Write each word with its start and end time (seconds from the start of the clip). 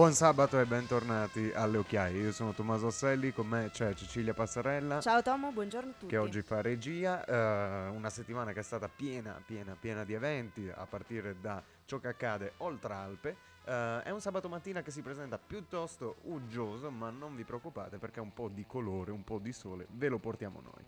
Buon 0.00 0.14
sabato 0.14 0.58
e 0.58 0.64
bentornati 0.64 1.52
alle 1.54 1.76
occhiaie. 1.76 2.22
Io 2.22 2.32
sono 2.32 2.54
Tommaso 2.54 2.86
Asselli, 2.86 3.34
con 3.34 3.46
me 3.46 3.68
c'è 3.70 3.92
Cecilia 3.92 4.32
Passarella. 4.32 4.98
Ciao 5.02 5.20
Tomo, 5.20 5.52
buongiorno 5.52 5.90
a 5.90 5.92
tutti. 5.92 6.06
Che 6.06 6.16
oggi 6.16 6.40
fa 6.40 6.62
regia. 6.62 7.22
Eh, 7.22 7.90
una 7.90 8.08
settimana 8.08 8.54
che 8.54 8.60
è 8.60 8.62
stata 8.62 8.88
piena, 8.88 9.38
piena, 9.44 9.76
piena 9.78 10.02
di 10.04 10.14
eventi, 10.14 10.72
a 10.74 10.86
partire 10.86 11.36
da 11.38 11.62
ciò 11.84 11.98
che 11.98 12.08
accade 12.08 12.54
oltre 12.56 12.94
Alpe. 12.94 13.36
Eh, 13.62 14.02
è 14.04 14.08
un 14.08 14.22
sabato 14.22 14.48
mattina 14.48 14.80
che 14.80 14.90
si 14.90 15.02
presenta 15.02 15.36
piuttosto 15.36 16.16
uggioso, 16.22 16.90
ma 16.90 17.10
non 17.10 17.36
vi 17.36 17.44
preoccupate 17.44 17.98
perché 17.98 18.20
un 18.20 18.32
po' 18.32 18.48
di 18.48 18.64
colore, 18.66 19.10
un 19.10 19.22
po' 19.22 19.38
di 19.38 19.52
sole 19.52 19.86
ve 19.90 20.08
lo 20.08 20.18
portiamo 20.18 20.62
noi. 20.62 20.82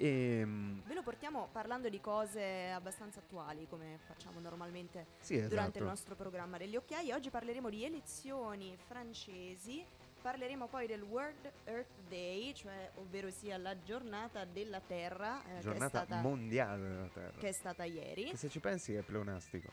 E, 0.00 0.46
Ve 0.86 0.94
lo 0.94 1.02
portiamo 1.02 1.50
parlando 1.52 1.90
di 1.90 2.00
cose 2.00 2.70
abbastanza 2.70 3.18
attuali, 3.18 3.66
come 3.68 3.98
facciamo 4.06 4.40
normalmente 4.40 5.08
sì, 5.20 5.34
esatto. 5.34 5.50
durante 5.50 5.78
il 5.78 5.84
nostro 5.84 6.14
programma 6.14 6.56
degli 6.56 6.74
occhiai. 6.74 7.12
Oggi 7.12 7.28
parleremo 7.28 7.68
di 7.68 7.84
elezioni 7.84 8.74
francesi. 8.86 9.84
Parleremo 10.22 10.68
poi 10.68 10.86
del 10.86 11.02
World 11.02 11.52
Earth 11.64 12.00
Day, 12.08 12.54
cioè 12.54 12.90
ovvero 12.94 13.30
sia 13.30 13.58
la 13.58 13.78
giornata 13.82 14.46
della 14.46 14.80
Terra. 14.80 15.42
Eh, 15.44 15.60
giornata 15.60 16.04
stata, 16.04 16.20
mondiale 16.22 16.88
della 16.88 17.08
Terra. 17.08 17.38
Che 17.38 17.48
è 17.48 17.52
stata 17.52 17.84
ieri. 17.84 18.24
Che 18.24 18.36
se 18.38 18.48
ci 18.48 18.60
pensi 18.60 18.94
è 18.94 19.02
pleonastico. 19.02 19.70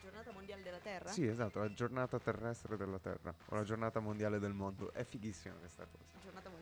Giornata 0.00 0.30
mondiale 0.32 0.62
della 0.62 0.78
Terra? 0.78 1.10
Sì, 1.10 1.26
esatto, 1.26 1.58
la 1.58 1.72
giornata 1.72 2.18
terrestre 2.20 2.76
della 2.76 2.98
Terra. 2.98 3.34
O 3.46 3.56
la 3.56 3.64
giornata 3.64 3.98
mondiale 3.98 4.38
del 4.38 4.52
mondo. 4.52 4.92
È 4.92 5.02
fighissima 5.02 5.54
questa 5.56 5.84
cosa. 5.84 6.04
Giornata 6.22 6.48
mondiale 6.48 6.57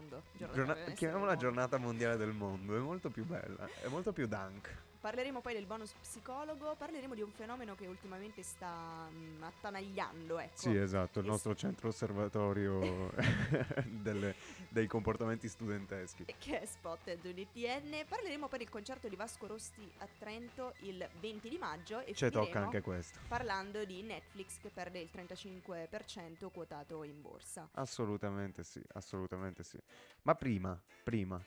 mondo. 0.00 0.22
Giorna- 0.52 0.74
chiamiamola 0.94 1.36
giornata 1.36 1.76
mondiale 1.76 2.16
del 2.16 2.32
mondo. 2.32 2.74
È 2.76 2.78
molto 2.78 3.10
più 3.10 3.24
bella. 3.24 3.68
È 3.82 3.88
molto 3.88 4.12
più 4.12 4.26
dunk. 4.26 4.76
Parleremo 5.00 5.40
poi 5.40 5.54
del 5.54 5.64
bonus 5.64 5.92
psicologo, 5.92 6.74
parleremo 6.76 7.14
di 7.14 7.22
un 7.22 7.30
fenomeno 7.30 7.74
che 7.74 7.86
ultimamente 7.86 8.42
sta 8.42 9.08
mh, 9.08 9.16
mm, 9.16 9.42
attanagliando, 9.42 10.38
ecco. 10.38 10.58
Sì, 10.58 10.76
esatto, 10.76 11.20
il 11.20 11.26
nostro 11.26 11.54
centro 11.54 11.88
osservatorio 11.88 13.10
delle, 13.88 14.34
dei 14.68 14.86
comportamenti 14.86 15.48
studenteschi. 15.48 16.26
Che 16.38 16.60
è 16.60 16.66
Spotted 16.66 17.24
UDTN. 17.24 18.04
Parleremo 18.06 18.48
poi 18.48 18.58
del 18.58 18.68
concerto 18.68 19.08
di 19.08 19.16
Vasco 19.16 19.46
Rosti 19.46 19.90
a 19.98 20.08
Trento 20.18 20.74
il 20.80 21.08
20 21.18 21.48
di 21.48 21.56
maggio 21.56 22.00
e 22.04 22.12
ci 22.12 22.28
tocca 22.28 22.60
anche 22.60 22.82
questo. 22.82 23.20
Parlando 23.26 23.86
di 23.86 24.02
Netflix 24.02 24.60
che 24.60 24.68
perde 24.68 25.00
il 25.00 25.08
35% 25.10 26.50
quotato 26.52 27.04
in 27.04 27.22
borsa. 27.22 27.70
Assolutamente 27.72 28.62
sì, 28.64 28.82
assolutamente 28.92 29.62
sì. 29.62 29.78
Ma 30.22 30.34
prima, 30.34 30.78
prima 31.02 31.42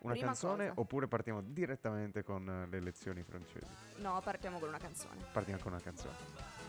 una 0.00 0.12
Prima 0.12 0.26
canzone 0.28 0.68
cosa. 0.68 0.80
oppure 0.80 1.08
partiamo 1.08 1.42
direttamente 1.42 2.22
con 2.22 2.66
le 2.70 2.76
elezioni 2.76 3.22
francesi? 3.22 3.66
No, 3.96 4.20
partiamo 4.22 4.58
con 4.58 4.68
una 4.68 4.78
canzone. 4.78 5.22
Partiamo 5.32 5.60
con 5.60 5.72
una 5.72 5.80
canzone. 5.80 6.59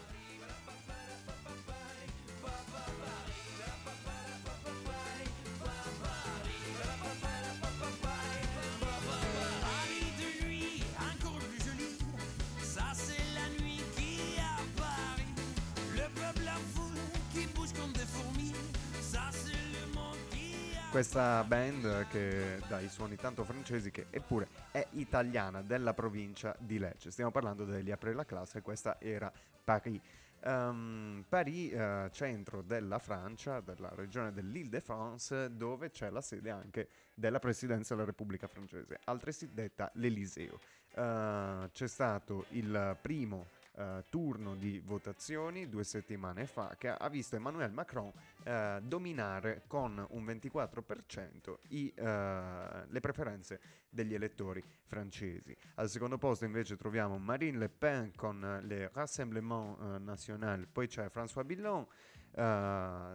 Questa 20.91 21.41
band 21.45 22.07
che 22.09 22.59
dà 22.67 22.81
i 22.81 22.89
suoni 22.89 23.15
tanto 23.15 23.45
francesi 23.45 23.91
che 23.91 24.07
eppure 24.09 24.49
è 24.71 24.85
italiana 24.91 25.61
della 25.61 25.93
provincia 25.93 26.53
di 26.59 26.77
Lecce. 26.79 27.11
Stiamo 27.11 27.31
parlando 27.31 27.63
degli 27.63 27.91
Apre 27.91 28.13
la 28.13 28.25
classe 28.25 28.57
e 28.57 28.61
questa 28.61 28.99
era 28.99 29.31
Paris. 29.63 30.01
Um, 30.43 31.23
Paris, 31.29 31.71
uh, 31.71 32.09
centro 32.11 32.61
della 32.61 32.99
Francia, 32.99 33.61
della 33.61 33.89
regione 33.95 34.33
dell'Île-de-France, 34.33 35.55
dove 35.55 35.91
c'è 35.91 36.09
la 36.09 36.21
sede 36.21 36.49
anche 36.49 36.89
della 37.13 37.39
Presidenza 37.39 37.95
della 37.95 38.05
Repubblica 38.05 38.47
Francese, 38.47 38.99
altresì 39.05 39.53
detta 39.53 39.89
l'Eliseo. 39.93 40.59
Uh, 40.93 41.69
c'è 41.71 41.87
stato 41.87 42.47
il 42.49 42.97
primo 43.01 43.47
uh, 43.73 44.03
turno 44.09 44.55
di 44.55 44.79
votazioni 44.79 45.69
due 45.69 45.83
settimane 45.83 46.45
fa 46.45 46.75
che 46.77 46.89
ha 46.89 47.09
visto 47.09 47.35
Emmanuel 47.35 47.71
Macron 47.71 48.11
uh, 48.43 48.79
dominare 48.81 49.63
con 49.67 50.05
un 50.09 50.25
24% 50.25 51.55
i, 51.69 51.93
uh, 51.97 52.01
le 52.01 52.99
preferenze 52.99 53.59
degli 53.89 54.13
elettori 54.13 54.63
francesi. 54.85 55.55
Al 55.75 55.89
secondo 55.89 56.17
posto 56.17 56.45
invece 56.45 56.75
troviamo 56.75 57.17
Marine 57.17 57.57
Le 57.57 57.69
Pen 57.69 58.11
con 58.15 58.61
le 58.63 58.89
Rassemblement 58.93 59.99
National, 59.99 60.67
poi 60.67 60.87
c'è 60.87 61.09
François 61.13 61.45
Billon, 61.45 61.85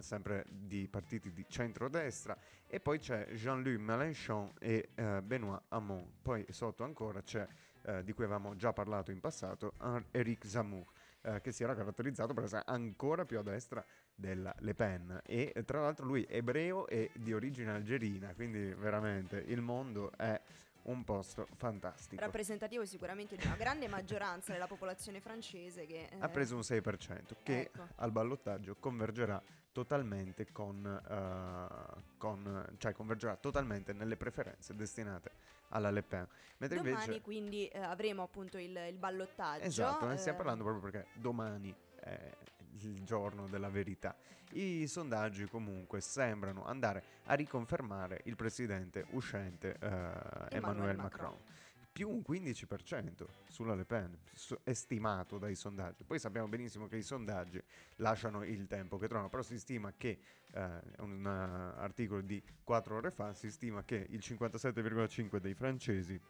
sempre 0.03 0.45
di 0.51 0.87
partiti 0.89 1.33
di 1.33 1.47
centrodestra, 1.49 2.37
e 2.67 2.79
poi 2.81 2.99
c'è 2.99 3.29
Jean-Luc 3.33 3.79
Mélenchon 3.79 4.53
e 4.59 4.91
Benoît 5.23 5.63
Hamon. 5.69 6.13
Poi 6.21 6.45
sotto 6.51 6.85
ancora 6.85 7.23
c'è 7.23 7.47
eh, 7.87 8.03
di 8.03 8.13
cui 8.13 8.25
avevamo 8.25 8.57
già 8.57 8.73
parlato 8.73 9.11
in 9.11 9.21
passato, 9.21 9.75
Eric 10.11 10.47
Zammour, 10.47 10.85
eh, 11.23 11.41
che 11.41 11.53
si 11.53 11.63
era 11.63 11.75
caratterizzato 11.75 12.35
per 12.35 12.45
essere 12.45 12.63
ancora 12.67 13.25
più 13.25 13.39
a 13.39 13.43
destra 13.43 13.85
della 14.15 14.55
Le 14.59 14.75
Pen 14.75 15.21
e 15.25 15.53
tra 15.65 15.81
l'altro 15.81 16.07
lui 16.07 16.25
è 16.25 16.37
ebreo 16.37 16.87
e 16.89 17.11
di 17.15 17.33
origine 17.33 17.71
algerina, 17.71 18.35
quindi 18.35 18.75
veramente 18.75 19.37
il 19.47 19.61
mondo 19.61 20.11
è 20.17 20.41
un 20.83 21.05
posto 21.05 21.47
fantastico. 21.57 22.23
Rappresentativo 22.23 22.85
sicuramente 22.85 23.37
di 23.37 23.45
una 23.47 23.57
grande 23.57 23.89
maggioranza 23.89 24.53
della 24.53 24.67
popolazione 24.67 25.21
francese 25.21 25.87
che... 25.87 26.09
Eh... 26.11 26.17
Ha 26.19 26.29
preso 26.29 26.55
un 26.55 26.63
6%, 26.63 27.37
che 27.43 27.61
ecco. 27.61 27.87
al 27.97 28.13
ballottaggio 28.13 28.77
convergerà 28.79 29.41
totalmente 29.77 30.51
con, 30.53 30.83
uh, 30.87 32.03
con, 32.17 32.67
cioè 32.79 32.95
convergerà 32.95 33.37
totalmente 33.37 33.93
nelle 33.93 34.17
preferenze 34.17 34.75
destinate 34.75 35.33
alla 35.69 35.91
Le 35.91 36.03
Pen. 36.03 36.27
Mentre 36.57 36.79
domani 36.79 36.95
invece, 37.03 37.21
quindi 37.21 37.69
eh, 37.69 37.81
avremo 37.81 38.23
appunto 38.23 38.57
il, 38.57 38.75
il 38.89 38.97
ballottaggio. 38.97 39.65
Esatto, 39.65 40.07
ne 40.07 40.17
stiamo 40.17 40.39
eh, 40.39 40.41
parlando 40.41 40.65
proprio 40.65 40.91
perché 40.91 41.09
domani 41.13 41.77
è 41.97 42.35
il 42.79 43.05
giorno 43.05 43.49
della 43.49 43.69
verità. 43.69 44.17
I 44.53 44.87
sondaggi 44.87 45.45
comunque 45.45 46.01
sembrano 46.01 46.65
andare 46.65 47.03
a 47.25 47.35
riconfermare 47.35 48.23
il 48.25 48.35
presidente 48.35 49.05
uscente 49.11 49.77
eh, 49.79 49.87
Emmanuel, 49.87 50.49
Emmanuel 50.53 50.97
Macron. 50.97 51.33
Macron 51.33 51.55
più 51.97 52.11
un 52.11 52.23
15% 52.29 53.25
sulla 53.49 53.75
Le 53.75 53.87
Pen, 53.87 54.19
stimato 54.35 55.39
dai 55.39 55.55
sondaggi. 55.55 56.05
Poi 56.05 56.19
sappiamo 56.19 56.47
benissimo 56.47 56.89
che 56.89 56.99
i 56.99 57.03
sondaggi 57.03 57.59
lasciano 57.97 58.45
il 58.45 58.67
tempo 58.67 58.99
che 58.99 59.09
trovano, 59.09 59.31
però 59.31 59.43
si 59.43 59.59
stima 59.59 59.95
che, 59.97 60.19
eh, 60.53 60.81
un 60.99 61.25
uh, 61.25 61.81
articolo 61.81 62.21
di 62.21 62.43
4 62.63 62.97
ore 62.97 63.11
fa, 63.11 63.33
si 63.33 63.51
stima 63.51 63.83
che 63.83 64.07
il 64.11 64.19
57,5% 64.19 65.39
dei 65.39 65.55
francesi 65.55 66.21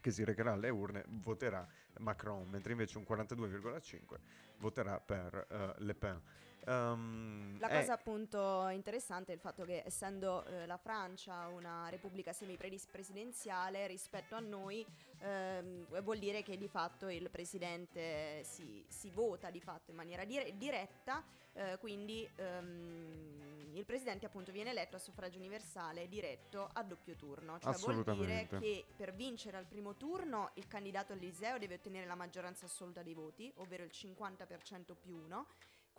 che 0.00 0.12
si 0.12 0.22
recherà 0.22 0.52
alle 0.52 0.68
urne 0.68 1.04
voterà 1.08 1.66
Macron, 1.98 2.48
mentre 2.48 2.70
invece 2.70 2.96
un 2.96 3.04
42,5% 3.08 4.16
voterà 4.58 5.00
per 5.00 5.46
uh, 5.50 5.82
Le 5.82 5.94
Pen. 5.96 6.22
Um, 6.66 7.58
la 7.58 7.68
cosa 7.68 7.94
appunto 7.94 8.68
interessante 8.68 9.32
è 9.32 9.34
il 9.34 9.40
fatto 9.40 9.64
che 9.64 9.82
essendo 9.84 10.44
eh, 10.44 10.66
la 10.66 10.76
Francia 10.76 11.46
una 11.48 11.88
repubblica 11.88 12.32
semipresidenziale 12.32 13.86
rispetto 13.86 14.34
a 14.34 14.40
noi 14.40 14.84
ehm, 15.20 16.02
vuol 16.02 16.18
dire 16.18 16.42
che 16.42 16.58
di 16.58 16.68
fatto 16.68 17.08
il 17.08 17.30
presidente 17.30 18.42
si, 18.44 18.84
si 18.88 19.10
vota 19.10 19.50
di 19.50 19.60
fatto 19.60 19.90
in 19.90 19.96
maniera 19.96 20.24
dire- 20.24 20.56
diretta 20.56 21.24
eh, 21.52 21.78
quindi 21.80 22.28
ehm, 22.36 23.74
il 23.74 23.84
presidente 23.84 24.26
appunto 24.26 24.52
viene 24.52 24.70
eletto 24.70 24.96
a 24.96 24.98
suffragio 24.98 25.38
universale 25.38 26.08
diretto 26.08 26.68
a 26.72 26.82
doppio 26.82 27.14
turno. 27.16 27.58
Cioè 27.58 27.76
vuol 27.76 28.04
dire 28.16 28.48
che 28.58 28.84
per 28.96 29.14
vincere 29.14 29.56
al 29.56 29.66
primo 29.66 29.96
turno 29.96 30.50
il 30.54 30.66
candidato 30.66 31.12
Eliseo 31.12 31.58
deve 31.58 31.74
ottenere 31.74 32.06
la 32.06 32.14
maggioranza 32.14 32.66
assoluta 32.66 33.02
dei 33.02 33.14
voti 33.14 33.52
ovvero 33.56 33.84
il 33.84 33.90
50% 33.92 34.94
più 35.00 35.14
1 35.14 35.46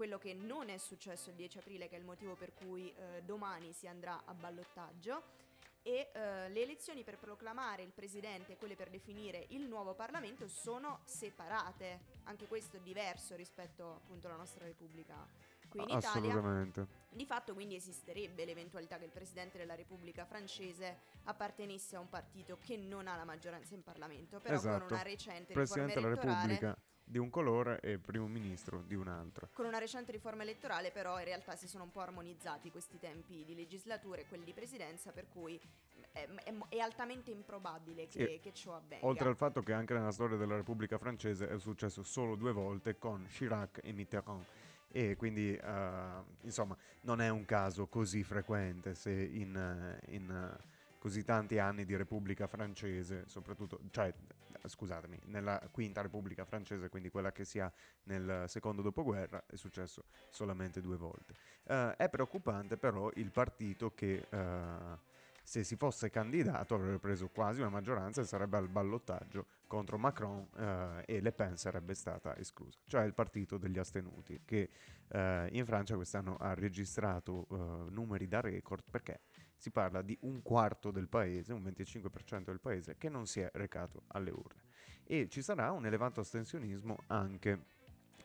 quello 0.01 0.17
che 0.17 0.33
non 0.33 0.69
è 0.69 0.77
successo 0.79 1.29
il 1.29 1.35
10 1.35 1.59
aprile, 1.59 1.87
che 1.87 1.95
è 1.95 1.99
il 1.99 2.05
motivo 2.05 2.33
per 2.33 2.55
cui 2.55 2.91
eh, 2.91 3.21
domani 3.21 3.71
si 3.71 3.85
andrà 3.85 4.23
a 4.25 4.33
ballottaggio. 4.33 5.21
E 5.83 6.09
eh, 6.11 6.49
le 6.49 6.61
elezioni 6.63 7.03
per 7.03 7.19
proclamare 7.19 7.83
il 7.83 7.91
presidente 7.91 8.53
e 8.53 8.57
quelle 8.57 8.75
per 8.75 8.89
definire 8.89 9.45
il 9.49 9.67
nuovo 9.67 9.93
Parlamento 9.93 10.47
sono 10.47 11.01
separate. 11.03 11.99
Anche 12.23 12.47
questo 12.47 12.77
è 12.77 12.79
diverso 12.79 13.35
rispetto 13.35 13.97
appunto 13.97 14.25
alla 14.25 14.37
nostra 14.37 14.65
Repubblica 14.65 15.23
qui 15.69 15.83
in 15.83 15.95
Italia. 15.95 16.87
Di 17.07 17.25
fatto 17.27 17.53
quindi 17.53 17.75
esisterebbe 17.75 18.43
l'eventualità 18.43 18.97
che 18.97 19.05
il 19.05 19.11
presidente 19.11 19.59
della 19.59 19.75
Repubblica 19.75 20.25
francese 20.25 20.97
appartenesse 21.25 21.95
a 21.95 21.99
un 21.99 22.09
partito 22.09 22.57
che 22.59 22.75
non 22.75 23.07
ha 23.07 23.15
la 23.15 23.25
maggioranza 23.25 23.75
in 23.75 23.83
Parlamento, 23.83 24.39
però 24.39 24.55
esatto. 24.55 24.85
con 24.85 24.93
una 24.93 25.03
recente 25.03 25.53
presidente 25.53 25.99
riforma 25.99 26.43
elettorale 26.43 26.89
di 27.11 27.17
un 27.17 27.29
colore 27.29 27.81
e 27.81 27.97
primo 27.97 28.25
ministro 28.25 28.81
di 28.87 28.95
un 28.95 29.09
altro. 29.09 29.49
Con 29.51 29.65
una 29.65 29.79
recente 29.79 30.13
riforma 30.13 30.43
elettorale 30.43 30.91
però 30.91 31.19
in 31.19 31.25
realtà 31.25 31.57
si 31.57 31.67
sono 31.67 31.83
un 31.83 31.91
po' 31.91 31.99
armonizzati 31.99 32.71
questi 32.71 32.97
tempi 32.99 33.43
di 33.43 33.53
legislatura 33.53 34.21
e 34.21 34.27
quelli 34.27 34.45
di 34.45 34.53
presidenza 34.53 35.11
per 35.11 35.25
cui 35.27 35.59
è, 36.13 36.25
è, 36.25 36.53
è 36.69 36.79
altamente 36.79 37.29
improbabile 37.29 38.07
che, 38.07 38.39
che, 38.41 38.53
ciò 38.53 38.75
avvenga. 38.77 39.05
Oltre 39.05 39.27
al 39.27 39.35
fatto 39.35 39.61
che 39.61 39.73
anche 39.73 39.93
nella 39.93 40.11
storia 40.11 40.37
della 40.37 40.55
Repubblica 40.55 40.97
francese 40.97 41.49
è 41.49 41.59
successo 41.59 42.01
solo 42.01 42.35
due 42.35 42.53
volte 42.53 42.97
con 42.97 43.27
Chirac 43.29 43.81
e 43.83 43.91
Mitterrand 43.91 44.45
e 44.93 45.15
quindi 45.17 45.57
uh, 45.61 46.23
insomma 46.41 46.77
non 47.01 47.19
è 47.19 47.29
un 47.29 47.43
caso 47.43 47.87
così 47.87 48.23
frequente 48.23 48.93
se 48.93 49.11
in, 49.11 49.99
in 50.07 50.29
uh, 50.29 50.69
così 51.01 51.23
tanti 51.23 51.57
anni 51.57 51.83
di 51.83 51.95
Repubblica 51.95 52.45
Francese, 52.45 53.23
soprattutto, 53.25 53.79
cioè, 53.89 54.13
scusatemi, 54.63 55.19
nella 55.25 55.59
Quinta 55.71 55.99
Repubblica 55.99 56.45
Francese, 56.45 56.89
quindi 56.89 57.09
quella 57.09 57.31
che 57.31 57.43
si 57.43 57.57
ha 57.59 57.73
nel 58.03 58.43
secondo 58.47 58.83
dopoguerra, 58.83 59.43
è 59.47 59.55
successo 59.55 60.03
solamente 60.29 60.79
due 60.79 60.97
volte. 60.97 61.33
Uh, 61.63 61.95
è 61.97 62.07
preoccupante 62.07 62.77
però 62.77 63.09
il 63.15 63.31
partito 63.31 63.95
che 63.95 64.27
uh, 64.29 64.95
se 65.41 65.63
si 65.63 65.75
fosse 65.75 66.11
candidato 66.11 66.75
avrebbe 66.75 66.99
preso 66.99 67.29
quasi 67.29 67.61
una 67.61 67.69
maggioranza 67.69 68.21
e 68.21 68.25
sarebbe 68.25 68.57
al 68.57 68.69
ballottaggio 68.69 69.47
contro 69.65 69.97
Macron 69.97 70.47
uh, 70.53 71.01
e 71.03 71.19
Le 71.19 71.31
Pen 71.31 71.57
sarebbe 71.57 71.95
stata 71.95 72.37
esclusa, 72.37 72.77
cioè 72.85 73.05
il 73.05 73.15
partito 73.15 73.57
degli 73.57 73.79
astenuti 73.79 74.39
che 74.45 74.69
in 75.13 75.65
Francia 75.65 75.95
quest'anno 75.95 76.37
ha 76.37 76.53
registrato 76.53 77.89
numeri 77.89 78.29
da 78.29 78.39
record 78.39 78.81
perché 78.89 79.19
si 79.61 79.69
parla 79.69 80.01
di 80.01 80.17
un 80.21 80.41
quarto 80.41 80.89
del 80.89 81.07
paese, 81.07 81.53
un 81.53 81.61
25% 81.61 82.45
del 82.45 82.59
paese, 82.59 82.97
che 82.97 83.09
non 83.09 83.27
si 83.27 83.41
è 83.41 83.51
recato 83.53 84.05
alle 84.07 84.31
urne. 84.31 84.63
E 85.03 85.29
ci 85.29 85.43
sarà 85.43 85.71
un 85.71 85.85
elevato 85.85 86.19
astensionismo 86.19 87.03
anche 87.07 87.65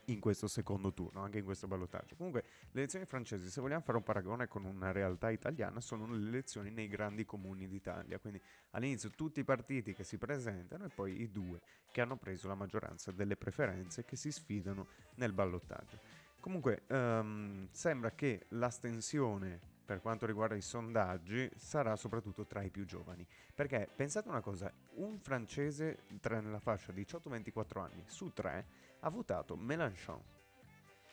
in 0.06 0.18
questo 0.18 0.48
secondo 0.48 0.94
turno, 0.94 1.22
anche 1.22 1.36
in 1.36 1.44
questo 1.44 1.66
ballottaggio. 1.66 2.16
Comunque, 2.16 2.44
le 2.70 2.80
elezioni 2.80 3.04
francesi, 3.04 3.50
se 3.50 3.60
vogliamo 3.60 3.82
fare 3.82 3.98
un 3.98 4.04
paragone 4.04 4.48
con 4.48 4.64
una 4.64 4.92
realtà 4.92 5.28
italiana, 5.28 5.78
sono 5.82 6.06
le 6.06 6.26
elezioni 6.26 6.70
nei 6.70 6.88
grandi 6.88 7.26
comuni 7.26 7.68
d'Italia. 7.68 8.18
Quindi 8.18 8.40
all'inizio 8.70 9.10
tutti 9.10 9.40
i 9.40 9.44
partiti 9.44 9.92
che 9.92 10.04
si 10.04 10.16
presentano 10.16 10.86
e 10.86 10.88
poi 10.88 11.20
i 11.20 11.30
due 11.30 11.60
che 11.90 12.00
hanno 12.00 12.16
preso 12.16 12.48
la 12.48 12.54
maggioranza 12.54 13.12
delle 13.12 13.36
preferenze 13.36 14.06
che 14.06 14.16
si 14.16 14.32
sfidano 14.32 14.86
nel 15.16 15.34
ballottaggio. 15.34 15.98
Comunque, 16.40 16.84
um, 16.88 17.68
sembra 17.72 18.12
che 18.12 18.46
l'astensione 18.50 19.74
per 19.86 20.00
quanto 20.00 20.26
riguarda 20.26 20.56
i 20.56 20.60
sondaggi 20.60 21.48
sarà 21.56 21.94
soprattutto 21.96 22.44
tra 22.44 22.60
i 22.62 22.70
più 22.70 22.84
giovani. 22.84 23.26
Perché 23.54 23.88
pensate 23.94 24.28
una 24.28 24.40
cosa, 24.40 24.70
un 24.96 25.18
francese 25.20 26.02
tra 26.20 26.40
nella 26.40 26.58
fascia 26.58 26.92
18-24 26.92 27.78
anni 27.78 28.04
su 28.06 28.32
tre 28.32 28.66
ha 29.00 29.08
votato 29.08 29.56
Mélenchon 29.56 30.20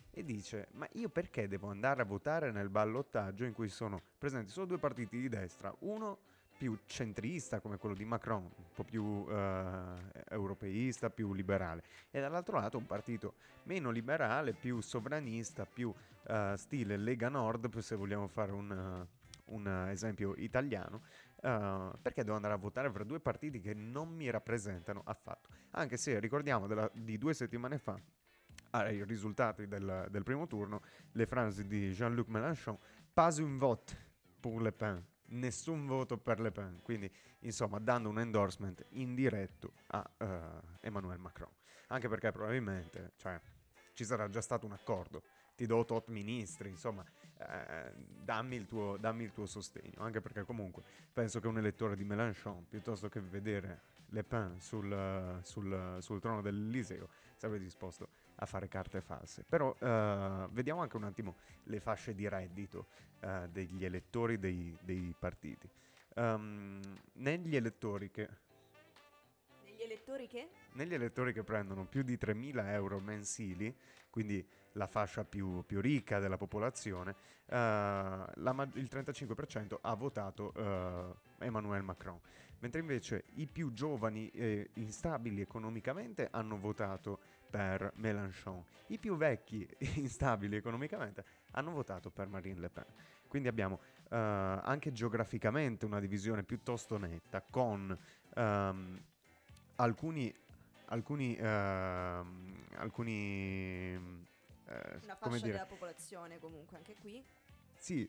e 0.10 0.24
dice 0.24 0.68
ma 0.72 0.88
io 0.94 1.10
perché 1.10 1.48
devo 1.48 1.70
andare 1.70 2.02
a 2.02 2.06
votare 2.06 2.52
nel 2.52 2.70
ballottaggio 2.70 3.46
in 3.46 3.54
cui 3.54 3.70
sono 3.70 4.02
presenti 4.18 4.52
solo 4.52 4.66
due 4.66 4.78
partiti 4.80 5.20
di 5.20 5.30
destra, 5.30 5.74
uno 5.80 6.20
più 6.58 6.78
centrista 6.86 7.60
come 7.60 7.78
quello 7.78 7.96
di 7.96 8.06
Macron, 8.06 8.44
un 8.44 8.72
po' 8.74 8.84
più 8.84 9.26
eh, 9.30 9.84
europeista, 10.30 11.10
più 11.10 11.34
liberale, 11.34 11.84
e 12.12 12.20
dall'altro 12.20 12.60
lato 12.60 12.78
un 12.78 12.86
partito 12.86 13.36
meno 13.64 13.90
liberale, 13.90 14.54
più 14.54 14.80
sovranista, 14.82 15.66
più 15.66 15.94
eh, 16.28 16.54
stile 16.56 16.98
Lega 16.98 17.30
Nord, 17.30 17.78
se 17.80 17.96
vogliamo 17.96 18.28
fare 18.28 18.52
un, 18.52 19.06
un 19.46 19.88
esempio 19.90 20.34
italiano, 20.38 21.02
uh, 21.42 21.92
perché 22.02 22.24
devo 22.24 22.36
andare 22.36 22.54
a 22.54 22.58
votare 22.58 22.92
per 22.92 23.06
due 23.06 23.20
partiti 23.20 23.60
che 23.60 23.74
non 23.74 24.10
mi 24.10 24.30
rappresentano 24.30 25.02
affatto. 25.06 25.50
Anche 25.72 25.98
se 25.98 26.20
ricordiamo 26.20 26.68
della, 26.68 26.90
di 26.94 27.18
due 27.18 27.34
settimane 27.34 27.78
fa, 27.78 28.00
ai 28.72 29.04
risultati 29.04 29.68
del, 29.68 30.08
del 30.10 30.24
primo 30.24 30.48
turno, 30.48 30.82
le 31.12 31.26
frasi 31.26 31.68
di 31.68 31.92
Jean-Luc 31.92 32.28
Mélenchon, 32.28 32.78
pas 33.14 33.38
un 33.38 33.58
vote 33.58 33.96
pour 34.40 34.62
Le 34.62 34.72
Pen 34.72 35.04
nessun 35.28 35.86
voto 35.86 36.18
per 36.18 36.40
Le 36.40 36.52
Pen, 36.52 36.80
quindi 36.82 37.12
insomma 37.40 37.80
dando 37.80 38.10
un 38.10 38.20
endorsement 38.20 38.86
indiretto 38.92 39.74
a 39.88 40.10
uh, 40.18 40.26
Emmanuel 40.82 41.20
Macron, 41.20 41.52
anche 41.88 42.08
perché 42.08 42.32
probabilmente 42.32 43.14
cioè, 43.18 43.40
ci 43.94 44.06
sarà 44.06 44.30
già 44.30 44.42
stato 44.42 44.66
un 44.66 44.74
accordo, 44.74 45.24
ti 45.56 45.66
do 45.66 45.86
tot 45.86 46.08
ministri, 46.08 46.70
insomma 46.70 47.04
eh, 47.38 47.94
dammi, 47.96 48.56
il 48.56 48.66
tuo, 48.66 48.98
dammi 48.98 49.24
il 49.24 49.32
tuo 49.32 49.46
sostegno, 49.46 50.00
anche 50.00 50.22
perché 50.22 50.44
comunque 50.44 50.84
penso 51.12 51.40
che 51.40 51.48
un 51.48 51.58
elettore 51.58 51.96
di 51.96 52.04
Mélenchon, 52.04 52.68
piuttosto 52.68 53.10
che 53.10 53.20
vedere 53.20 53.82
Le 54.14 54.24
Pen 54.24 54.60
sul, 54.60 55.40
sul, 55.42 55.98
sul 56.00 56.20
trono 56.22 56.42
dell'Eliseo, 56.42 57.10
sarebbe 57.36 57.60
disposto 57.60 58.10
a 58.36 58.46
fare 58.46 58.68
carte 58.68 59.02
false. 59.02 59.44
Però 59.48 59.70
uh, 59.70 60.50
vediamo 60.52 60.82
anche 60.82 60.98
un 60.98 61.04
attimo 61.04 61.36
le 61.64 61.80
fasce 61.80 62.14
di 62.14 62.28
reddito 62.30 62.88
uh, 63.22 63.48
degli 63.48 63.84
elettori 63.84 64.38
dei, 64.38 64.78
dei 64.82 65.16
partiti. 65.18 65.68
Um, 66.16 66.80
negli 67.14 67.56
elettori 67.56 68.12
che... 68.12 68.30
Negli 69.64 69.82
elettori 69.82 70.28
che? 70.28 70.50
Negli 70.74 70.94
elettori 70.94 71.34
che 71.34 71.44
prendono 71.44 71.86
più 71.86 72.04
di 72.04 72.16
3.000 72.16 72.68
euro 72.68 73.00
mensili, 73.00 73.76
quindi 74.12 74.46
la 74.74 74.88
fascia 74.88 75.24
più, 75.24 75.64
più 75.66 75.82
ricca 75.82 76.20
della 76.20 76.38
popolazione, 76.38 77.16
uh, 77.48 77.56
la, 77.56 78.70
il 78.74 78.90
35% 78.92 79.78
ha 79.82 79.94
votato 79.96 80.54
Emmanuel 81.40 81.82
Macron, 81.82 82.20
mentre 82.64 82.80
invece 82.80 83.26
i 83.36 83.46
più 83.46 83.74
giovani 83.74 84.30
e 84.30 84.70
instabili 84.76 85.42
economicamente 85.42 86.30
hanno 86.32 86.58
votato 86.58 87.20
per 87.50 87.92
Mélenchon. 87.96 88.64
I 88.88 88.98
più 88.98 89.18
vecchi 89.18 89.68
e 89.78 89.86
instabili 90.00 90.56
economicamente 90.56 91.26
hanno 91.52 91.72
votato 91.72 92.10
per 92.10 92.28
Marine 92.30 92.62
Le 92.62 92.70
Pen. 92.70 92.86
Quindi 93.28 93.50
abbiamo 93.50 93.76
uh, 93.76 94.16
anche 94.16 94.94
geograficamente 94.94 95.84
una 95.84 96.00
divisione 96.00 96.44
piuttosto 96.44 96.98
netta 96.98 97.42
con 97.42 97.98
um, 98.36 99.02
alcuni 99.76 100.34
alcuni, 100.86 101.36
uh, 101.38 101.44
alcuni 102.76 103.96
uh, 103.96 105.04
una 105.04 105.16
fascia 105.16 105.46
della 105.48 105.66
popolazione 105.66 106.40
comunque 106.40 106.78
anche 106.78 106.96
qui 107.02 107.24
sì, 107.84 108.08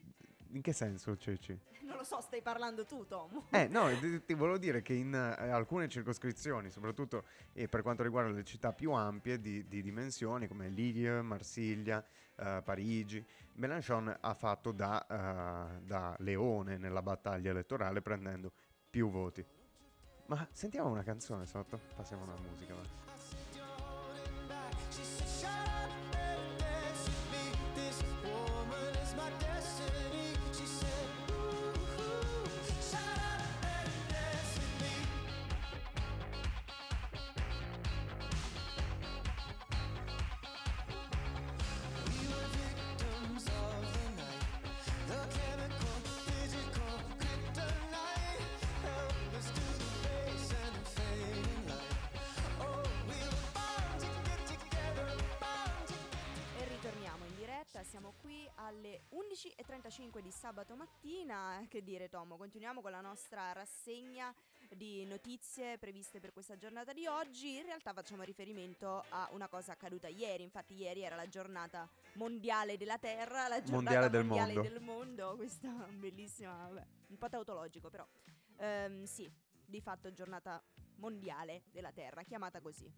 in 0.55 0.63
che 0.63 0.73
senso, 0.73 1.17
Ceci? 1.17 1.59
Non 1.85 1.97
lo 1.99 2.05
so, 2.05 2.21
stai 2.21 2.41
parlando 2.43 2.85
tu, 2.87 3.07
Tom. 3.07 3.45
Eh, 3.51 3.69
no, 3.69 3.89
ti, 4.01 4.25
ti 4.25 4.35
volevo 4.35 4.59
dire 4.59 4.83
che 4.83 4.95
in 4.95 5.15
eh, 5.15 5.51
alcune 5.51 5.89
circoscrizioni, 5.89 6.71
soprattutto 6.71 7.25
eh, 7.53 7.69
per 7.69 7.83
quanto 7.83 8.03
riguarda 8.03 8.31
le 8.31 8.43
città 8.43 8.73
più 8.73 8.93
ampie 8.93 9.39
di, 9.39 9.69
di 9.69 9.83
dimensioni, 9.83 10.49
come 10.49 10.69
Lille, 10.69 11.23
Marsiglia, 11.23 12.05
eh, 12.37 12.63
Parigi, 12.65 13.25
Mélenchon 13.55 14.17
ha 14.21 14.35
fatto 14.35 14.73
da, 14.73 15.07
uh, 15.09 15.85
da 15.85 16.17
leone 16.19 16.77
nella 16.77 17.03
battaglia 17.03 17.51
elettorale 17.51 18.03
prendendo 18.03 18.51
più 18.91 19.11
voti. 19.11 19.45
Ma 20.27 20.49
sentiamo 20.51 20.91
una 20.91 21.03
canzone 21.05 21.47
sotto, 21.47 21.79
passiamo 21.95 22.25
alla 22.25 22.37
musica. 22.41 22.75
Va. 22.75 23.03
11.35 59.75 60.21
di 60.21 60.31
sabato 60.31 60.77
mattina. 60.77 61.65
Che 61.69 61.83
dire, 61.83 62.09
Tomo? 62.09 62.37
Continuiamo 62.37 62.81
con 62.81 62.93
la 62.93 63.01
nostra 63.01 63.53
rassegna 63.53 64.33
di 64.71 65.05
notizie 65.05 65.79
previste 65.79 66.21
per 66.21 66.33
questa 66.33 66.57
giornata 66.57 66.93
di 66.93 67.07
oggi. 67.07 67.57
In 67.57 67.65
realtà 67.65 67.93
facciamo 67.93 68.23
riferimento 68.23 69.05
a 69.09 69.29
una 69.33 69.49
cosa 69.49 69.73
accaduta 69.73 70.07
ieri. 70.07 70.45
Infatti, 70.45 70.75
ieri 70.75 71.03
era 71.03 71.17
la 71.17 71.29
giornata 71.29 71.89
mondiale 72.15 72.77
della 72.77 72.99
Terra, 72.99 73.49
la 73.49 73.63
giornata 73.63 73.75
mondiale 73.75 74.11
del, 74.11 74.25
mondiale 74.25 74.53
mondo. 74.55 74.69
del 74.69 74.81
mondo. 74.81 75.37
Questa 75.37 75.69
bellissima, 75.69 76.69
vabbè, 76.69 76.87
un 77.09 77.19
po' 77.19 77.29
tautologico, 77.29 77.91
però. 77.91 78.07
Um, 78.59 79.03
sì, 79.05 79.29
di 79.67 79.81
fatto 79.81 80.13
giornata 80.13 80.63
mondiale 80.97 81.65
della 81.73 81.91
Terra, 81.91 82.23
chiamata 82.23 82.61
così. 82.61 82.89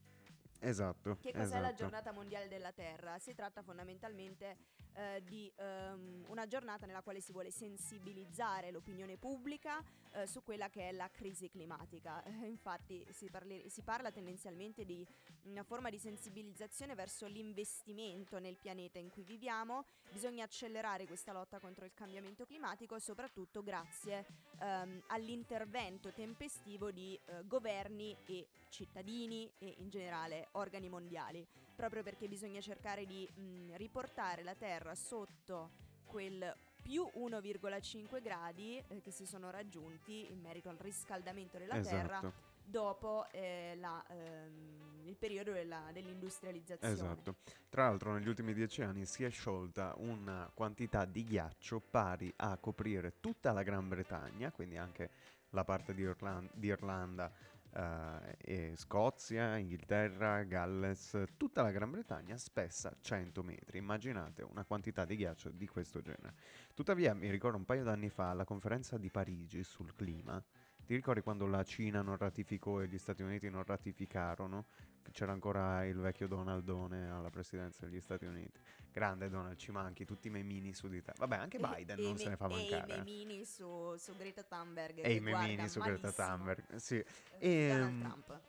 Esatto. 0.61 1.17
Che 1.21 1.33
cos'è 1.33 1.45
esatto. 1.45 1.61
la 1.63 1.75
giornata 1.75 2.13
mondiale 2.13 2.49
della 2.49 2.73
Terra? 2.73 3.19
Si 3.19 3.35
tratta 3.35 3.63
fondamentalmente 3.63 4.57
eh, 4.97 5.23
di 5.25 5.51
um, 5.57 6.25
una 6.29 6.47
giornata 6.47 6.87
nella 6.87 7.03
quale 7.03 7.21
si 7.21 7.33
vuole 7.33 7.51
sensibilizzare 7.51 8.71
l'opinione 8.71 9.17
pubblica 9.17 9.83
eh, 10.13 10.27
su 10.27 10.43
quella 10.43 10.69
che 10.69 10.89
è 10.89 10.93
la 10.93 11.09
crisi 11.11 11.49
climatica. 11.49 12.23
Eh, 12.37 12.49
infatti 12.49 13.07
si, 13.13 13.31
parli- 13.31 13.69
si, 13.69 13.83
parla 13.83 14.11
tendenzialmente 14.11 14.85
di 14.85 15.07
una 15.45 15.63
forma 15.63 15.91
di 15.91 15.99
sensibilizzazione 15.99 16.95
verso 16.95 17.27
l'investimento 17.27 18.39
nel 18.39 18.57
pianeta 18.57 18.99
in 18.99 19.11
cui 19.11 19.23
viviamo, 19.23 19.85
bisogna 20.11 20.45
accelerare 20.45 21.07
questa 21.07 21.33
lotta 21.33 21.59
contro 21.59 21.85
il 21.85 21.93
cambiamento 21.95 22.45
climatico 22.45 22.99
soprattutto 22.99 23.63
grazie 23.63 24.27
ehm, 24.61 25.03
all'intervento 25.07 26.13
tempestivo 26.13 26.91
di 26.91 27.19
eh, 27.27 27.47
governi 27.47 28.15
e 28.27 28.47
cittadini 28.69 29.51
e 29.59 29.75
in 29.79 29.89
generale 29.89 30.49
organi 30.53 30.89
mondiali, 30.89 31.47
proprio 31.77 32.03
perché 32.03 32.27
bisogna 32.27 32.61
cercare 32.61 33.07
di 33.07 33.29
mh, 33.33 33.77
riportare 33.77 34.43
la 34.43 34.55
Terra 34.55 34.95
sotto 34.95 35.71
quel 36.05 36.57
più 36.83 37.09
1,5 37.17 38.23
gradi 38.23 38.83
eh, 38.89 39.01
che 39.01 39.11
si 39.11 39.27
sono 39.27 39.51
raggiunti 39.51 40.31
in 40.33 40.41
merito 40.41 40.69
al 40.69 40.77
riscaldamento 40.79 41.59
della 41.59 41.77
esatto. 41.77 41.97
Terra 41.97 42.33
dopo 42.65 43.27
eh, 43.31 43.77
la, 43.79 44.05
ehm, 44.09 45.03
il 45.05 45.17
periodo 45.17 45.53
della, 45.53 45.91
dell'industrializzazione. 45.93 46.93
Esatto. 46.93 47.37
Tra 47.69 47.85
l'altro 47.89 48.13
negli 48.13 48.29
ultimi 48.29 48.55
dieci 48.55 48.83
anni 48.83 49.05
si 49.05 49.25
è 49.25 49.31
sciolta 49.31 49.95
una 49.99 50.51
quantità 50.53 51.05
di 51.05 51.25
ghiaccio 51.25 51.81
pari 51.81 52.33
a 52.37 52.57
coprire 52.57 53.21
tutta 53.21 53.53
la 53.53 53.63
Gran 53.63 53.89
Bretagna, 53.89 54.51
quindi 54.51 54.77
anche 54.77 55.11
la 55.51 55.65
parte 55.65 55.95
di, 55.95 56.03
Irland- 56.03 56.51
di 56.53 56.67
Irlanda 56.67 57.33
eh, 57.77 58.73
Scozia, 58.77 59.57
Inghilterra, 59.57 60.43
Galles, 60.45 61.25
tutta 61.37 61.63
la 61.63 61.71
Gran 61.71 61.91
Bretagna 61.91 62.37
spessa 62.37 62.97
100 63.01 63.43
metri. 63.43 63.79
Immaginate 63.79 64.43
una 64.43 64.65
quantità 64.65 65.05
di 65.05 65.17
ghiaccio 65.17 65.51
di 65.51 65.67
questo 65.67 66.01
genere. 66.01 66.35
Tuttavia 66.75 67.15
mi 67.15 67.31
ricordo 67.31 67.57
un 67.57 67.65
paio 67.65 67.85
d'anni 67.85 68.09
fa 68.09 68.31
alla 68.31 68.45
conferenza 68.45 68.97
di 68.97 69.11
Parigi 69.11 69.63
sul 69.63 69.95
clima, 69.95 70.43
ti 70.87 70.95
ricordi 70.95 71.21
quando 71.21 71.47
la 71.47 71.65
Cina 71.65 72.01
non 72.01 72.17
ratificò 72.17 72.81
e 72.81 72.87
gli 72.87 72.99
Stati 72.99 73.23
Uniti 73.23 73.51
non 73.51 73.65
ratificarono? 73.65 74.67
C'era 75.13 75.33
ancora 75.33 75.85
il 75.85 75.99
vecchio 75.99 76.27
Donaldone 76.27 77.11
alla 77.11 77.31
presidenza 77.31 77.87
degli 77.87 78.01
Stati 78.01 78.25
Uniti. 78.25 78.59
Grande 78.93 79.29
Donald, 79.29 79.57
ci 79.57 79.73
manchi 79.73 80.05
tutti 80.05 80.29
i 80.29 80.31
memini 80.31 80.73
su 80.73 80.89
di 80.89 81.03
te. 81.03 81.13
Vabbè, 81.17 81.37
anche 81.37 81.59
Biden 81.59 81.99
e, 81.99 82.03
non 82.03 82.15
e 82.15 82.19
se 82.19 82.29
ne 82.29 82.37
fa 82.37 82.49
mancare. 82.49 82.93
E 82.93 82.95
i 82.95 83.05
memini 83.05 83.45
su, 83.45 83.95
su 83.97 84.17
Greta 84.17 84.43
Thunberg. 84.43 85.05
E 85.05 85.15
i 85.15 85.21
memini 85.21 85.69
su. 85.69 85.81
Greta 85.81 86.13
Thunberg, 86.13 86.77
sì. 86.77 87.05
E, 87.39 87.69
Donald 87.69 88.01
Trump. 88.01 88.41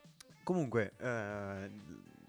Comunque, 0.43 0.93
eh, 0.97 1.69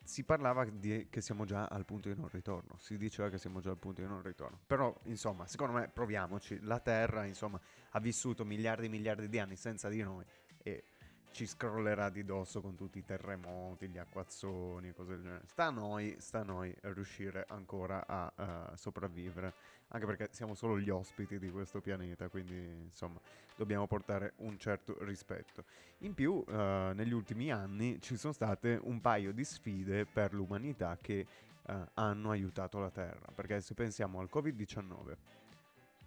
si 0.08 0.24
parlava 0.24 0.64
di, 0.64 1.06
che 1.10 1.20
siamo 1.20 1.44
già 1.44 1.66
al 1.66 1.84
punto 1.84 2.08
di 2.08 2.18
non 2.18 2.28
ritorno, 2.32 2.76
si 2.78 2.96
diceva 2.96 3.28
che 3.28 3.36
siamo 3.36 3.60
già 3.60 3.70
al 3.70 3.76
punto 3.76 4.00
di 4.00 4.08
non 4.08 4.22
ritorno, 4.22 4.58
però 4.66 4.92
insomma 5.04 5.46
secondo 5.46 5.74
me 5.74 5.88
proviamoci, 5.88 6.60
la 6.62 6.80
Terra 6.80 7.26
insomma 7.26 7.60
ha 7.90 8.00
vissuto 8.00 8.42
miliardi 8.46 8.86
e 8.86 8.88
miliardi 8.88 9.28
di 9.28 9.38
anni 9.38 9.56
senza 9.56 9.90
di 9.90 10.02
noi 10.02 10.24
e 10.62 10.84
ci 11.30 11.46
scrollerà 11.46 12.10
di 12.10 12.24
dosso 12.24 12.60
con 12.60 12.74
tutti 12.74 12.98
i 12.98 13.04
terremoti, 13.04 13.88
gli 13.88 13.98
acquazzoni 13.98 14.88
e 14.88 14.92
cose 14.94 15.10
del 15.10 15.22
genere. 15.22 15.42
Sta 15.46 15.66
a 15.66 15.70
noi, 15.70 16.16
sta 16.18 16.40
a 16.40 16.42
noi 16.42 16.74
riuscire 16.80 17.44
ancora 17.48 18.04
a 18.06 18.32
uh, 18.34 18.76
sopravvivere, 18.76 19.52
anche 19.88 20.06
perché 20.06 20.28
siamo 20.32 20.54
solo 20.54 20.78
gli 20.78 20.90
ospiti 20.90 21.38
di 21.38 21.50
questo 21.50 21.80
pianeta, 21.80 22.28
quindi 22.28 22.56
insomma 22.56 23.20
dobbiamo 23.56 23.86
portare 23.86 24.32
un 24.36 24.58
certo 24.58 24.96
rispetto. 25.00 25.64
In 25.98 26.14
più, 26.14 26.32
uh, 26.46 26.92
negli 26.92 27.12
ultimi 27.12 27.52
anni 27.52 28.00
ci 28.00 28.16
sono 28.16 28.32
state 28.32 28.78
un 28.82 29.00
paio 29.00 29.32
di 29.32 29.44
sfide 29.44 30.06
per 30.06 30.32
l'umanità 30.32 30.98
che 31.00 31.26
uh, 31.62 31.72
hanno 31.94 32.30
aiutato 32.30 32.78
la 32.78 32.90
Terra, 32.90 33.30
perché 33.34 33.60
se 33.60 33.74
pensiamo 33.74 34.20
al 34.20 34.28
Covid-19, 34.32 35.16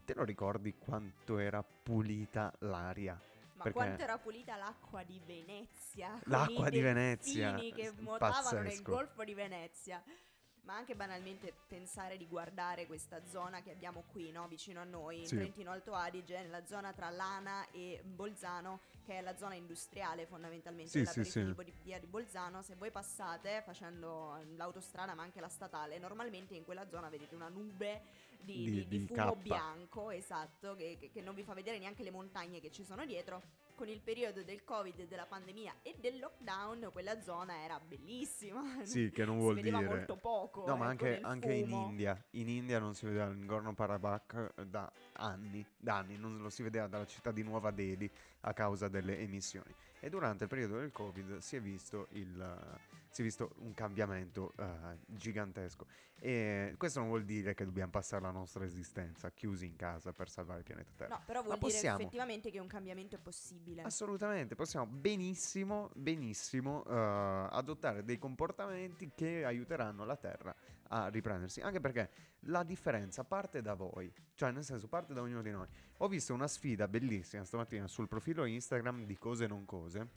te 0.04 0.14
lo 0.14 0.24
ricordi 0.24 0.76
quanto 0.78 1.38
era 1.38 1.64
pulita 1.64 2.54
l'aria? 2.60 3.31
Ma 3.62 3.70
Perché 3.70 3.78
quanto 3.78 4.02
era 4.02 4.18
pulita 4.18 4.56
l'acqua 4.56 5.04
di 5.04 5.22
Venezia? 5.24 6.20
L'acqua 6.24 6.68
i 6.68 6.72
di 6.72 6.82
Venezia, 6.82 7.52
delfini 7.52 7.74
che 7.74 7.90
s- 7.90 7.94
nuotavano 8.00 8.62
nel 8.62 8.82
golfo 8.82 9.24
di 9.24 9.34
Venezia. 9.36 10.04
Ma 10.64 10.76
anche 10.76 10.96
banalmente 10.96 11.54
pensare 11.68 12.18
di 12.18 12.28
guardare 12.28 12.86
questa 12.86 13.26
zona 13.26 13.62
che 13.64 13.72
abbiamo 13.72 14.04
qui, 14.12 14.30
no? 14.32 14.48
vicino 14.48 14.80
a 14.80 14.84
noi, 14.84 15.22
in 15.22 15.26
Sì. 15.26 15.36
Trentino 15.38 15.72
Alto 15.72 15.94
Adige, 15.96 16.40
nella 16.42 16.66
zona 16.68 16.94
tra 16.94 17.10
Lana 17.10 17.66
e 17.72 18.02
Bolzano, 18.06 18.82
che 19.04 19.18
è 19.18 19.22
la 19.22 19.36
zona 19.36 19.56
industriale 19.56 20.28
fondamentalmente 20.28 20.92
Sì, 20.92 21.00
della 21.00 21.12
sì, 21.12 21.24
sì. 21.24 21.44
di 21.64 21.74
via 21.82 22.00
di 22.00 22.06
Bolzano. 22.06 22.62
Se 22.62 22.76
voi 22.76 22.92
passate 22.92 23.64
facendo 23.66 24.40
l'autostrada 24.56 25.16
ma 25.16 25.24
anche 25.24 25.40
la 25.40 25.50
statale, 25.50 25.98
normalmente 25.98 26.54
in 26.54 26.64
quella 26.64 26.88
zona 26.88 27.10
vedete 27.10 27.34
una 27.34 27.50
nube 27.50 28.02
di, 28.40 28.86
Di- 28.86 28.88
di- 28.88 29.06
fumo 29.08 29.34
K. 29.34 29.38
bianco, 29.38 30.12
esatto, 30.12 30.76
che- 30.76 31.10
che 31.12 31.22
non 31.22 31.34
vi 31.34 31.44
fa 31.44 31.54
vedere 31.56 31.80
neanche 31.80 32.04
le 32.04 32.12
montagne 32.12 32.60
che 32.60 32.72
ci 32.72 32.84
sono 32.84 33.04
dietro. 33.06 33.42
Con 33.82 33.90
il 33.90 34.00
periodo 34.00 34.44
del 34.44 34.64
Covid, 34.64 35.00
e 35.00 35.08
della 35.08 35.26
pandemia 35.26 35.78
e 35.82 35.96
del 36.00 36.20
lockdown, 36.20 36.90
quella 36.92 37.20
zona 37.20 37.64
era 37.64 37.80
bellissima. 37.80 38.62
Sì, 38.84 39.10
che 39.10 39.26
non 39.26 39.40
vuol 39.42 39.60
dire... 39.60 39.72
molto 39.72 40.18
poco. 40.18 40.68
No, 40.68 40.78
ma 40.78 40.92
ecco, 40.92 41.06
anche, 41.06 41.20
anche 41.24 41.54
in. 41.54 41.72
India. 41.72 42.24
In 42.34 42.48
India 42.48 42.78
non 42.78 42.94
si 42.94 43.08
vedeva 43.08 43.26
il 43.26 43.44
Gorno 43.44 43.74
Parabak 43.74 44.52
eh, 44.56 44.68
da 44.68 44.92
anni, 45.14 45.66
da 45.76 45.98
anni, 45.98 46.16
non 46.16 46.38
lo 46.38 46.52
si 46.52 46.62
vedeva 46.62 46.86
dalla 46.86 47.08
città 47.08 47.32
di 47.32 47.42
Nuova 47.42 47.72
Delhi 47.72 48.08
a 48.42 48.54
causa 48.54 48.88
delle 48.88 49.18
emissioni. 49.18 49.74
E 50.00 50.10
durante 50.10 50.44
il 50.44 50.50
periodo 50.52 50.78
del 50.78 50.92
Covid 50.92 51.38
si 51.38 51.56
è 51.56 51.60
visto, 51.60 52.06
il, 52.12 52.40
eh, 52.40 53.01
si 53.12 53.22
è 53.22 53.24
visto 53.26 53.52
un 53.58 53.74
cambiamento 53.74 54.54
eh, 54.58 54.98
gigantesco. 55.06 55.86
E 56.16 56.76
questo 56.78 57.00
non 57.00 57.10
vuol 57.10 57.26
dire 57.26 57.54
che 57.54 57.66
dobbiamo 57.66 57.92
passare 57.92 58.22
la 58.22 58.32
nostra 58.32 58.64
esistenza 58.64 59.32
chiusi 59.32 59.66
in 59.66 59.76
casa 59.76 60.14
per 60.14 60.30
salvare 60.30 60.60
il 60.60 60.66
pianeta 60.66 60.92
Terra. 60.96 61.16
No, 61.16 61.24
però 61.26 61.40
Ma 61.42 61.48
vuol 61.48 61.60
dire 61.60 61.72
possiamo. 61.72 62.00
effettivamente 62.00 62.52
che 62.52 62.60
un 62.60 62.68
cambiamento 62.68 63.18
è 63.18 63.20
possibile. 63.20 63.82
Assolutamente, 63.82 64.56
possiamo 64.56 64.86
benissimo, 64.86 65.90
benissimo 65.94 66.86
eh, 66.86 67.48
adottare 67.52 68.06
dei 68.06 68.18
comportamenti 68.18 69.12
che 69.14 69.44
aiuteranno 69.44 70.06
la 70.06 70.16
Terra 70.16 70.56
a 70.94 71.08
riprendersi, 71.10 71.60
anche 71.60 71.82
perché 71.82 72.10
la 72.46 72.64
differenza 72.64 73.24
parte 73.24 73.62
da 73.62 73.74
voi, 73.74 74.12
cioè 74.36 74.52
nel 74.52 74.64
senso 74.64 74.88
parte 74.88 75.14
da 75.14 75.22
ognuno 75.22 75.42
di 75.42 75.52
noi. 75.52 75.68
Ho 75.98 76.08
visto 76.08 76.34
una 76.34 76.48
sfida 76.48 76.88
bellissima 76.88 77.44
stamattina 77.44 77.88
sul 77.88 78.08
profilo 78.08 78.46
Instagram 78.46 79.06
di 79.06 79.18
Cose 79.18 79.48
Non 79.48 79.66
Cose, 79.66 80.08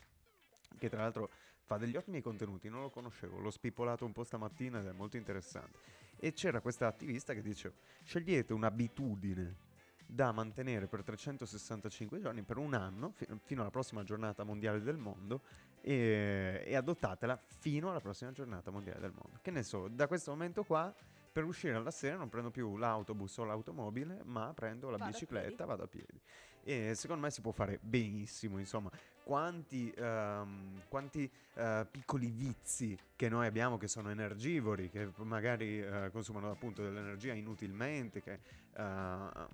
che 0.78 0.88
tra 0.88 1.02
l'altro 1.02 1.30
fa 1.64 1.76
degli 1.78 1.96
ottimi 1.96 2.20
contenuti, 2.20 2.68
non 2.68 2.82
lo 2.82 2.90
conoscevo, 2.90 3.38
l'ho 3.38 3.50
spippolato 3.50 4.04
un 4.04 4.12
po' 4.12 4.24
stamattina 4.24 4.80
ed 4.80 4.86
è 4.86 4.92
molto 4.92 5.16
interessante. 5.16 5.78
E 6.16 6.32
c'era 6.32 6.60
questa 6.60 6.86
attivista 6.86 7.34
che 7.34 7.42
diceva, 7.42 7.74
scegliete 8.02 8.52
un'abitudine 8.52 9.72
da 10.06 10.32
mantenere 10.32 10.86
per 10.86 11.02
365 11.02 12.20
giorni, 12.20 12.42
per 12.42 12.58
un 12.58 12.74
anno, 12.74 13.10
fi- 13.10 13.26
fino 13.44 13.62
alla 13.62 13.70
prossima 13.70 14.04
giornata 14.04 14.44
mondiale 14.44 14.80
del 14.80 14.96
mondo, 14.96 15.42
e, 15.80 16.62
e 16.64 16.76
adottatela 16.76 17.40
fino 17.58 17.90
alla 17.90 18.00
prossima 18.00 18.30
giornata 18.32 18.70
mondiale 18.70 19.00
del 19.00 19.12
mondo. 19.12 19.38
Che 19.40 19.50
ne 19.50 19.62
so, 19.62 19.88
da 19.88 20.06
questo 20.06 20.30
momento 20.30 20.64
qua, 20.64 20.94
per 21.34 21.42
uscire 21.42 21.74
alla 21.74 21.90
sera 21.90 22.14
non 22.14 22.28
prendo 22.28 22.52
più 22.52 22.76
l'autobus 22.76 23.38
o 23.38 23.44
l'automobile, 23.44 24.20
ma 24.22 24.52
prendo 24.54 24.88
la 24.88 24.98
Vado 24.98 25.10
a 25.10 25.12
bicicletta, 25.12 25.48
piedi. 25.48 25.64
vado 25.64 25.82
a 25.82 25.86
piedi. 25.88 26.20
E 26.62 26.94
secondo 26.94 27.22
me 27.22 27.30
si 27.32 27.40
può 27.40 27.50
fare 27.50 27.80
benissimo, 27.82 28.60
insomma, 28.60 28.88
quanti, 29.24 29.92
ehm, 29.96 30.82
quanti 30.86 31.28
eh, 31.54 31.86
piccoli 31.90 32.30
vizi 32.30 32.96
che 33.16 33.28
noi 33.28 33.48
abbiamo 33.48 33.78
che 33.78 33.88
sono 33.88 34.10
energivori, 34.10 34.88
che 34.90 35.10
magari 35.24 35.82
eh, 35.82 36.10
consumano 36.12 36.52
appunto 36.52 36.82
dell'energia 36.82 37.32
inutilmente, 37.32 38.22
che, 38.22 38.38
ehm, 38.76 39.48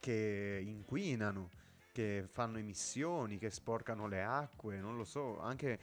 che 0.00 0.62
inquinano, 0.64 1.50
che 1.92 2.24
fanno 2.32 2.56
emissioni, 2.56 3.36
che 3.36 3.50
sporcano 3.50 4.06
le 4.06 4.22
acque, 4.22 4.80
non 4.80 4.96
lo 4.96 5.04
so, 5.04 5.38
anche 5.38 5.78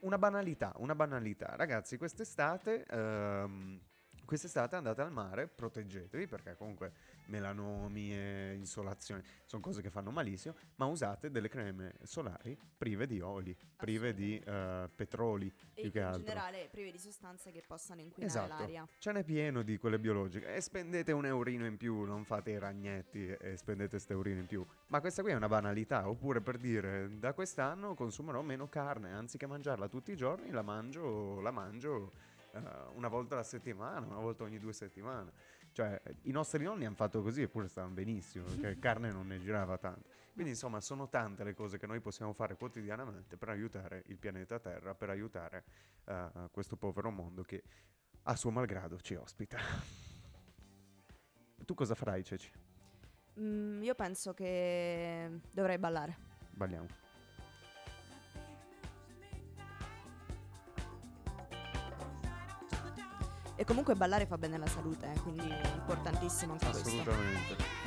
una 0.00 0.16
banalità, 0.16 0.72
una 0.78 0.94
banalità. 0.94 1.54
Ragazzi, 1.54 1.98
quest'estate... 1.98 2.86
ehm, 2.86 3.80
Quest'estate 4.26 4.74
andate 4.74 5.00
al 5.02 5.12
mare, 5.12 5.46
proteggetevi 5.46 6.26
perché 6.26 6.56
comunque 6.56 6.92
melanomi 7.26 8.12
e 8.12 8.54
insolazioni 8.56 9.22
sono 9.44 9.62
cose 9.62 9.80
che 9.80 9.88
fanno 9.88 10.10
malissimo, 10.10 10.56
ma 10.76 10.86
usate 10.86 11.30
delle 11.30 11.48
creme 11.48 11.94
solari 12.02 12.58
prive 12.76 13.06
di 13.06 13.20
oli, 13.20 13.56
prive 13.76 14.12
di 14.14 14.36
eh, 14.38 14.90
petroli 14.94 15.46
E 15.74 15.80
più 15.82 15.90
che 15.92 15.98
in 15.98 16.04
altro. 16.04 16.22
generale 16.22 16.68
prive 16.70 16.90
di 16.90 16.98
sostanze 16.98 17.52
che 17.52 17.62
possano 17.64 18.00
inquinare 18.00 18.32
Esatto, 18.44 18.60
l'aria. 18.62 18.86
ce 18.98 19.12
n'è 19.12 19.22
pieno 19.22 19.62
di 19.62 19.78
quelle 19.78 19.98
biologiche 20.00 20.54
e 20.54 20.60
spendete 20.60 21.12
un 21.12 21.24
eurino 21.24 21.64
in 21.64 21.76
più, 21.76 22.02
non 22.02 22.24
fate 22.24 22.50
i 22.50 22.58
ragnetti 22.58 23.28
e 23.28 23.56
spendete 23.56 23.90
questo 23.90 24.12
eurino 24.12 24.40
in 24.40 24.46
più. 24.46 24.66
Ma 24.88 25.00
questa 25.00 25.22
qui 25.22 25.30
è 25.30 25.34
una 25.36 25.48
banalità, 25.48 26.08
oppure 26.08 26.40
per 26.40 26.58
dire 26.58 27.18
da 27.18 27.32
quest'anno 27.32 27.94
consumerò 27.94 28.42
meno 28.42 28.68
carne, 28.68 29.12
anziché 29.12 29.46
mangiarla 29.46 29.86
tutti 29.88 30.10
i 30.10 30.16
giorni 30.16 30.50
la 30.50 30.62
mangio, 30.62 31.40
la 31.40 31.52
mangio 31.52 32.34
una 32.94 33.08
volta 33.08 33.34
alla 33.34 33.44
settimana, 33.44 34.06
una 34.06 34.20
volta 34.20 34.44
ogni 34.44 34.58
due 34.58 34.72
settimane. 34.72 35.32
Cioè, 35.72 36.00
i 36.22 36.30
nostri 36.30 36.64
nonni 36.64 36.86
hanno 36.86 36.94
fatto 36.94 37.22
così 37.22 37.42
eppure 37.42 37.68
stavano 37.68 37.94
benissimo, 37.94 38.46
perché 38.46 38.78
carne 38.78 39.10
non 39.10 39.26
ne 39.26 39.38
girava 39.40 39.76
tanto. 39.76 40.08
Quindi, 40.32 40.52
insomma, 40.52 40.80
sono 40.80 41.08
tante 41.08 41.44
le 41.44 41.54
cose 41.54 41.78
che 41.78 41.86
noi 41.86 42.00
possiamo 42.00 42.32
fare 42.32 42.56
quotidianamente 42.56 43.36
per 43.36 43.50
aiutare 43.50 44.02
il 44.06 44.18
pianeta 44.18 44.58
Terra, 44.58 44.94
per 44.94 45.10
aiutare 45.10 45.64
eh, 46.04 46.48
questo 46.50 46.76
povero 46.76 47.10
mondo 47.10 47.42
che 47.42 47.62
a 48.22 48.36
suo 48.36 48.50
malgrado 48.50 49.00
ci 49.00 49.14
ospita. 49.14 49.58
Tu 51.64 51.74
cosa 51.74 51.94
farai, 51.94 52.24
Ceci? 52.24 52.50
Mm, 53.38 53.82
io 53.82 53.94
penso 53.94 54.32
che 54.32 55.40
dovrei 55.52 55.78
ballare. 55.78 56.16
Balliamo. 56.50 57.05
Comunque 63.66 63.94
ballare 63.94 64.26
fa 64.26 64.38
bene 64.38 64.54
alla 64.54 64.66
salute, 64.66 65.12
eh, 65.12 65.20
quindi 65.20 65.46
è 65.48 65.72
importantissimo 65.74 66.52
anche 66.52 66.66
Assolutamente. 66.66 67.54
questo. 67.54 67.84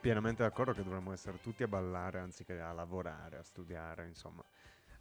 Pienamente 0.00 0.42
d'accordo 0.42 0.72
che 0.72 0.82
dovremmo 0.82 1.12
essere 1.12 1.38
tutti 1.40 1.62
a 1.62 1.68
ballare 1.68 2.18
anziché 2.18 2.60
a 2.60 2.72
lavorare, 2.72 3.38
a 3.38 3.42
studiare, 3.44 4.08
insomma. 4.08 4.44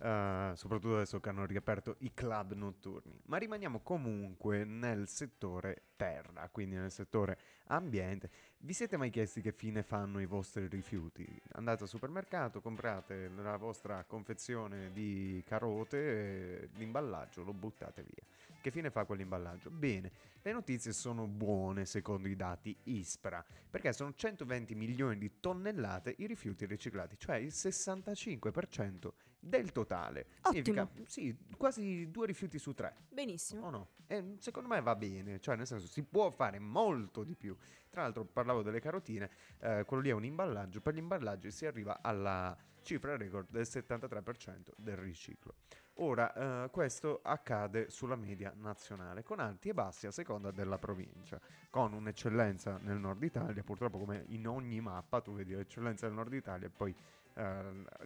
Uh, 0.01 0.55
soprattutto 0.55 0.95
adesso 0.95 1.19
che 1.19 1.29
hanno 1.29 1.45
riaperto 1.45 1.97
i 1.99 2.11
club 2.11 2.53
notturni. 2.53 3.21
Ma 3.25 3.37
rimaniamo 3.37 3.81
comunque 3.81 4.63
nel 4.63 5.07
settore 5.07 5.89
terra, 5.95 6.49
quindi 6.51 6.75
nel 6.75 6.89
settore 6.89 7.37
ambiente. 7.67 8.31
Vi 8.57 8.73
siete 8.73 8.97
mai 8.97 9.11
chiesti 9.11 9.41
che 9.41 9.51
fine 9.51 9.83
fanno 9.83 10.19
i 10.19 10.25
vostri 10.25 10.65
rifiuti? 10.67 11.23
Andate 11.51 11.83
al 11.83 11.89
supermercato, 11.89 12.61
comprate 12.61 13.29
la 13.29 13.57
vostra 13.57 14.03
confezione 14.05 14.91
di 14.91 15.43
carote, 15.45 16.69
l'imballaggio 16.77 17.43
lo 17.43 17.53
buttate 17.53 18.01
via. 18.01 18.23
Che 18.59 18.71
fine 18.71 18.89
fa 18.89 19.05
quell'imballaggio? 19.05 19.69
Bene, 19.69 20.11
le 20.41 20.51
notizie 20.51 20.93
sono 20.93 21.27
buone 21.27 21.85
secondo 21.85 22.27
i 22.27 22.35
dati 22.35 22.75
ISPRA, 22.85 23.45
perché 23.69 23.93
sono 23.93 24.15
120 24.15 24.73
milioni 24.73 25.19
di 25.19 25.39
tonnellate 25.39 26.15
i 26.17 26.25
rifiuti 26.25 26.65
riciclati, 26.65 27.19
cioè 27.19 27.35
il 27.35 27.51
65% 27.53 29.11
del 29.41 29.71
totale. 29.71 30.27
Ottimo. 30.43 30.51
Significa 30.51 30.89
sì, 31.05 31.35
quasi 31.57 32.09
due 32.09 32.27
rifiuti 32.27 32.59
su 32.59 32.73
tre. 32.73 32.95
Benissimo. 33.09 33.65
O 33.65 33.69
no? 33.69 33.87
E 34.07 34.35
secondo 34.39 34.69
me 34.69 34.81
va 34.81 34.95
bene, 34.95 35.39
cioè 35.39 35.55
nel 35.55 35.65
senso 35.65 35.87
si 35.87 36.03
può 36.03 36.29
fare 36.29 36.59
molto 36.59 37.23
di 37.23 37.35
più. 37.35 37.57
Tra 37.89 38.03
l'altro 38.03 38.23
parlavo 38.23 38.61
delle 38.61 38.79
carotine, 38.79 39.29
eh, 39.59 39.83
quello 39.85 40.03
lì 40.03 40.09
è 40.09 40.13
un 40.13 40.23
imballaggio, 40.23 40.79
per 40.79 40.93
gli 40.93 40.99
imballaggi 40.99 41.51
si 41.51 41.65
arriva 41.65 41.99
alla 42.01 42.55
cifra 42.81 43.17
record 43.17 43.47
del 43.49 43.63
73% 43.63 44.71
del 44.75 44.97
riciclo. 44.97 45.55
Ora, 45.95 46.63
eh, 46.63 46.69
questo 46.69 47.19
accade 47.21 47.89
sulla 47.89 48.15
media 48.15 48.53
nazionale, 48.55 49.23
con 49.23 49.39
alti 49.39 49.69
e 49.69 49.73
bassi 49.73 50.07
a 50.07 50.11
seconda 50.11 50.51
della 50.51 50.77
provincia, 50.77 51.39
con 51.69 51.93
un'eccellenza 51.93 52.79
nel 52.81 52.97
nord 52.97 53.21
Italia, 53.23 53.61
purtroppo 53.63 53.99
come 53.99 54.23
in 54.29 54.47
ogni 54.47 54.79
mappa 54.79 55.21
tu 55.21 55.33
vedi 55.33 55.53
l'eccellenza 55.53 56.07
del 56.07 56.15
nord 56.15 56.33
Italia 56.33 56.67
e 56.67 56.69
poi 56.69 56.95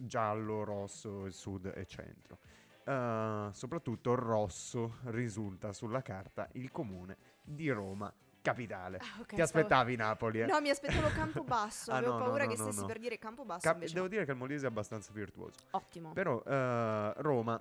giallo, 0.00 0.64
rosso, 0.64 1.30
sud 1.30 1.72
e 1.74 1.86
centro. 1.86 2.38
Uh, 2.84 3.50
soprattutto 3.50 4.14
rosso 4.14 4.98
risulta 5.06 5.72
sulla 5.72 6.02
carta 6.02 6.48
il 6.52 6.70
comune 6.70 7.16
di 7.42 7.68
Roma 7.70 8.12
capitale. 8.46 8.98
Ah, 8.98 9.20
okay, 9.20 9.36
Ti 9.36 9.42
aspettavi 9.42 9.94
stavo... 9.94 10.08
Napoli? 10.08 10.40
Eh? 10.40 10.46
No, 10.46 10.60
mi 10.60 10.70
aspettavo 10.70 11.08
Campobasso. 11.08 11.90
ah, 11.92 11.96
Avevo 11.96 12.12
no, 12.12 12.24
paura 12.24 12.44
no, 12.44 12.50
che 12.50 12.56
stessi 12.56 12.84
per 12.84 12.98
dire 12.98 13.18
Campobasso. 13.18 13.68
Cap- 13.68 13.84
devo 13.84 14.06
dire 14.06 14.24
che 14.24 14.30
il 14.30 14.36
Molise 14.36 14.66
è 14.66 14.68
abbastanza 14.68 15.10
virtuoso. 15.12 15.58
Ottimo. 15.72 16.12
Però 16.12 16.36
uh, 16.36 17.12
Roma 17.22 17.60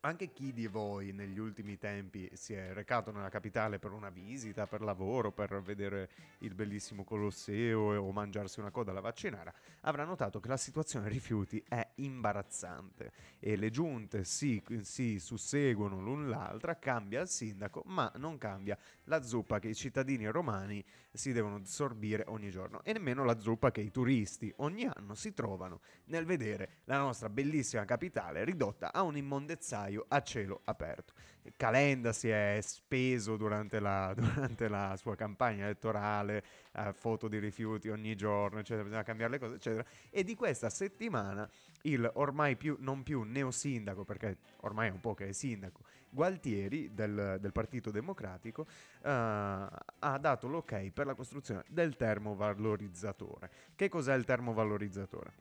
anche 0.00 0.32
chi 0.32 0.52
di 0.52 0.66
voi 0.66 1.12
negli 1.12 1.38
ultimi 1.38 1.76
tempi 1.76 2.30
si 2.32 2.54
è 2.54 2.72
recato 2.72 3.10
nella 3.10 3.28
capitale 3.28 3.78
per 3.78 3.92
una 3.92 4.08
visita, 4.08 4.66
per 4.66 4.80
lavoro, 4.80 5.30
per 5.30 5.60
vedere 5.60 6.08
il 6.38 6.54
bellissimo 6.54 7.04
Colosseo 7.04 8.00
o 8.00 8.12
mangiarsi 8.12 8.60
una 8.60 8.70
coda 8.70 8.92
alla 8.92 9.00
vaccinara, 9.00 9.52
avrà 9.80 10.04
notato 10.04 10.40
che 10.40 10.48
la 10.48 10.56
situazione 10.56 11.08
rifiuti 11.08 11.62
è 11.68 11.86
imbarazzante 11.96 13.12
e 13.38 13.56
le 13.56 13.70
giunte 13.70 14.24
si, 14.24 14.62
si 14.80 15.18
susseguono 15.18 16.00
l'un 16.00 16.28
l'altra, 16.28 16.78
cambia 16.78 17.20
il 17.20 17.28
sindaco, 17.28 17.82
ma 17.86 18.10
non 18.16 18.38
cambia 18.38 18.78
la 19.04 19.22
zuppa 19.22 19.58
che 19.58 19.68
i 19.68 19.74
cittadini 19.74 20.26
romani 20.26 20.82
si 21.12 21.32
devono 21.32 21.56
assorbire 21.56 22.24
ogni 22.28 22.50
giorno 22.50 22.82
e 22.84 22.92
nemmeno 22.92 23.24
la 23.24 23.38
zuppa 23.38 23.70
che 23.70 23.80
i 23.80 23.90
turisti 23.90 24.52
ogni 24.58 24.88
anno 24.92 25.14
si 25.14 25.32
trovano 25.32 25.80
nel 26.06 26.24
vedere 26.24 26.82
la 26.84 26.98
nostra 26.98 27.28
bellissima 27.28 27.84
capitale 27.84 28.44
ridotta 28.44 28.92
a 28.92 29.02
un 29.02 29.16
immondezzaio 29.16 30.04
a 30.08 30.22
cielo 30.22 30.60
aperto. 30.64 31.14
Calenda 31.56 32.12
si 32.12 32.28
è 32.28 32.58
speso 32.62 33.36
durante 33.36 33.80
la, 33.80 34.12
durante 34.16 34.68
la 34.68 34.96
sua 34.96 35.16
campagna 35.16 35.64
elettorale, 35.64 36.44
eh, 36.72 36.92
foto 36.92 37.28
di 37.28 37.38
rifiuti 37.38 37.88
ogni 37.88 38.14
giorno, 38.16 38.58
eccetera, 38.58 38.84
bisogna 38.84 39.02
cambiare 39.02 39.32
le 39.32 39.38
cose, 39.38 39.54
eccetera. 39.56 39.84
E 40.10 40.24
di 40.24 40.34
questa 40.34 40.70
settimana 40.70 41.48
il 41.82 42.08
ormai 42.14 42.56
più, 42.56 42.76
non 42.80 43.02
più 43.02 43.22
neosindaco, 43.22 44.04
perché 44.04 44.38
ormai 44.60 44.88
è 44.88 44.92
un 44.92 45.00
po' 45.00 45.14
che 45.14 45.28
è 45.28 45.32
sindaco, 45.32 45.80
Gualtieri 46.12 46.92
del, 46.92 47.38
del 47.40 47.52
Partito 47.52 47.92
Democratico 47.92 48.62
uh, 48.62 48.66
ha 49.02 50.18
dato 50.20 50.48
l'ok 50.48 50.90
per 50.90 51.06
la 51.06 51.14
costruzione 51.14 51.64
del 51.68 51.96
termovalorizzatore. 51.96 53.50
Che 53.76 53.88
cos'è 53.88 54.14
il 54.14 54.24
termovalorizzatore? 54.24 55.32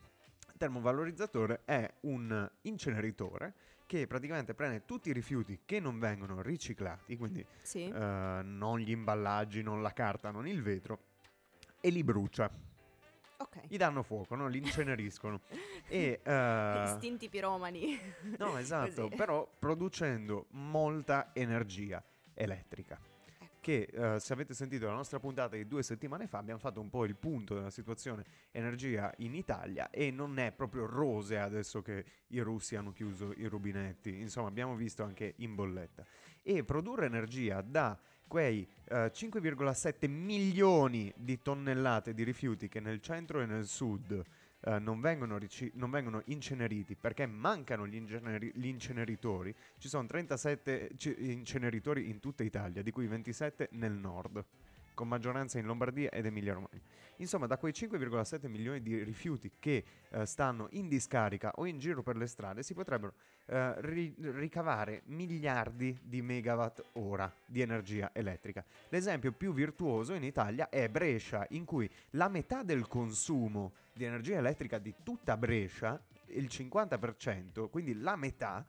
Il 0.52 0.58
termovalorizzatore 0.58 1.62
è 1.66 1.92
un 2.02 2.50
inceneritore 2.62 3.54
che 3.90 4.06
praticamente 4.06 4.54
prende 4.54 4.86
tutti 4.86 5.10
i 5.10 5.14
rifiuti 5.14 5.62
che 5.66 5.80
non 5.80 5.98
vengono 5.98 6.44
riciclati, 6.44 7.18
quindi 7.18 7.44
sì. 7.64 7.86
uh, 7.92 8.44
non 8.44 8.78
gli 8.78 8.92
imballaggi, 8.92 9.64
non 9.64 9.82
la 9.82 9.92
carta, 9.94 10.30
non 10.30 10.48
il 10.48 10.62
vetro, 10.62 11.00
e 11.82 11.90
li 11.90 12.04
brucia. 12.04 12.52
Ok. 13.38 13.62
Gli 13.68 13.78
danno 13.78 14.04
fuoco, 14.04 14.36
no? 14.36 14.48
li 14.48 14.60
inceneriscono. 14.64 15.42
e, 15.90 16.22
uh, 16.24 16.94
Istinti 16.94 17.30
piromani. 17.30 18.00
no, 18.38 18.58
esatto, 18.60 19.10
però 19.10 19.50
producendo 19.58 20.46
molta 20.52 21.32
energia 21.34 22.04
elettrica. 22.36 23.00
Che 23.70 23.88
uh, 23.94 24.18
se 24.18 24.34
avete 24.34 24.56
sentito 24.56 24.88
la 24.88 24.94
nostra 24.94 25.20
puntata 25.20 25.56
di 25.56 25.68
due 25.68 25.84
settimane 25.84 26.26
fa 26.26 26.40
abbiamo 26.40 26.60
fatto 26.60 26.82
un 26.82 26.90
po' 26.90 27.06
il 27.06 27.16
punto 27.16 27.54
della 27.54 27.70
situazione 27.70 28.26
energia 28.50 29.14
in 29.18 29.36
Italia 29.36 29.92
e 29.92 30.10
non 30.10 30.40
è 30.40 30.52
proprio 30.52 30.88
rose 30.88 31.38
adesso 31.38 31.84
che 31.84 32.04
i 32.30 32.40
russi 32.40 32.76
hanno 32.76 32.92
chiuso 32.92 33.32
i 33.38 33.46
rubinetti, 33.46 34.22
insomma 34.22 34.48
abbiamo 34.48 34.76
visto 34.76 35.04
anche 35.04 35.36
in 35.38 35.54
bolletta. 35.54 36.04
E 36.42 36.64
produrre 36.64 37.06
energia 37.06 37.62
da 37.62 37.96
quei 38.26 38.68
eh, 38.86 39.12
5,7 39.14 40.10
milioni 40.10 41.14
di 41.16 41.40
tonnellate 41.40 42.16
di 42.16 42.24
rifiuti 42.24 42.68
che 42.68 42.80
nel 42.80 43.00
centro 43.02 43.40
e 43.40 43.46
nel 43.46 43.68
sud 43.68 44.20
uh, 44.62 44.78
non, 44.80 45.00
vengono 45.00 45.38
ric- 45.38 45.72
non, 45.76 45.90
vengono 45.90 46.22
inceneriti 46.26 46.96
perché 46.96 47.26
mancano 47.26 47.88
gli, 47.88 47.96
inceneri- 47.96 48.52
gli 48.54 48.68
inceneritori, 48.68 49.56
ci 49.78 49.88
sono 49.88 50.06
37 50.06 50.92
c- 50.96 51.16
inceneritori 51.18 52.10
in 52.10 52.20
tutta 52.20 52.44
Italia, 52.44 52.82
di 52.82 52.92
cui 52.92 53.08
27 53.08 53.70
nel 53.72 53.94
nord 53.94 54.44
con 55.00 55.08
maggioranza 55.08 55.58
in 55.58 55.66
Lombardia 55.66 56.10
ed 56.10 56.26
Emilia 56.26 56.52
Romagna. 56.52 56.82
Insomma, 57.20 57.48
da 57.48 57.58
quei 57.58 57.72
5,7 57.72 58.50
milioni 58.50 58.82
di 58.82 59.02
rifiuti 59.02 59.50
che 59.58 59.86
eh, 60.10 60.26
stanno 60.26 60.68
in 60.72 60.90
discarica 60.90 61.54
o 61.56 61.66
in 61.66 61.80
giro 61.80 62.04
per 62.04 62.18
le 62.18 62.28
strade 62.28 62.64
si 62.64 62.74
potrebbero 62.74 63.14
eh, 63.46 63.76
ri- 63.80 64.14
ricavare 64.18 65.04
miliardi 65.06 65.98
di 66.04 66.22
megawatt 66.22 66.84
ora 66.94 67.34
di 67.46 67.62
energia 67.62 68.10
elettrica. 68.12 68.66
L'esempio 68.90 69.32
più 69.32 69.54
virtuoso 69.54 70.14
in 70.16 70.24
Italia 70.26 70.68
è 70.68 70.90
Brescia, 70.90 71.46
in 71.52 71.64
cui 71.64 71.90
la 72.12 72.28
metà 72.28 72.64
del 72.64 72.86
consumo 72.90 73.72
di 73.94 74.04
energia 74.04 74.36
elettrica 74.36 74.80
di 74.80 74.94
tutta 75.02 75.38
Brescia, 75.38 75.98
il 76.26 76.50
50%, 76.52 77.70
quindi 77.70 77.98
la 78.02 78.18
metà, 78.18 78.66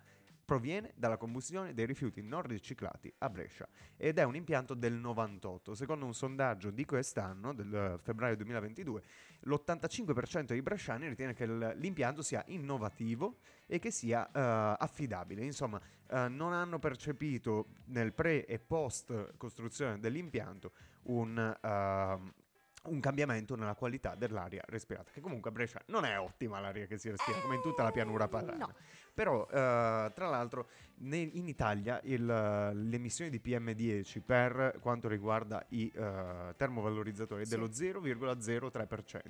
proviene 0.51 0.91
dalla 0.97 1.17
combustione 1.17 1.75
dei 1.75 1.87
rifiuti 1.87 2.23
non 2.23 2.43
riciclati 2.43 3.13
a 3.19 3.31
Brescia 3.31 3.69
ed 3.97 4.19
è 4.19 4.25
un 4.25 4.35
impianto 4.35 4.75
del 4.75 4.95
98. 4.95 5.77
Secondo 5.77 6.05
un 6.05 6.13
sondaggio 6.13 6.73
di 6.73 6.85
quest'anno, 6.85 7.55
del 7.55 8.01
febbraio 8.03 8.35
2022, 8.35 9.03
l'85% 9.43 10.47
dei 10.47 10.61
bresciani 10.61 11.07
ritiene 11.07 11.35
che 11.35 11.47
l'impianto 11.47 12.23
sia 12.23 12.43
innovativo 12.49 13.37
e 13.65 13.79
che 13.79 13.93
sia 13.93 14.23
uh, 14.23 14.75
affidabile. 14.83 15.45
Insomma, 15.45 15.81
uh, 16.09 16.27
non 16.29 16.53
hanno 16.53 16.81
percepito 16.81 17.69
nel 17.85 18.13
pre 18.13 18.45
e 18.45 18.59
post 18.59 19.37
costruzione 19.37 20.01
dell'impianto 20.01 20.73
un... 21.03 21.59
Uh, 21.63 22.49
un 22.83 22.99
cambiamento 22.99 23.57
nella 23.57 23.75
qualità 23.75 24.15
dell'aria 24.15 24.63
respirata, 24.67 25.11
che 25.11 25.21
comunque 25.21 25.51
a 25.51 25.53
Brescia 25.53 25.83
non 25.87 26.05
è 26.07 26.19
ottima 26.19 26.61
l'aria 26.61 26.87
che 26.87 26.97
si 26.97 27.11
respira, 27.11 27.39
come 27.41 27.57
in 27.57 27.63
tutta 27.63 27.83
la 27.83 27.91
pianura 27.91 28.27
padana. 28.27 28.65
No. 28.65 28.75
Però, 29.21 29.43
uh, 29.43 30.11
tra 30.15 30.29
l'altro, 30.31 30.69
ne- 31.01 31.19
in 31.19 31.47
Italia 31.47 32.01
il, 32.05 32.25
le 32.25 32.97
emissioni 32.97 33.29
di 33.29 33.39
PM10 33.45 34.23
per 34.25 34.79
quanto 34.81 35.09
riguarda 35.09 35.63
i 35.69 35.93
uh, 35.95 36.55
termovalorizzatori 36.57 37.43
è 37.43 37.45
sì. 37.45 37.51
dello 37.51 37.67
0,03%. 37.67 39.21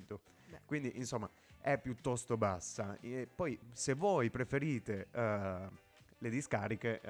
Beh. 0.49 0.61
Quindi, 0.65 0.93
insomma, 0.95 1.29
è 1.61 1.77
piuttosto 1.77 2.37
bassa. 2.37 2.99
E 3.01 3.27
poi, 3.35 3.59
se 3.73 3.95
voi 3.95 4.31
preferite... 4.31 5.09
Uh, 5.13 5.89
le 6.23 6.29
discariche, 6.29 7.01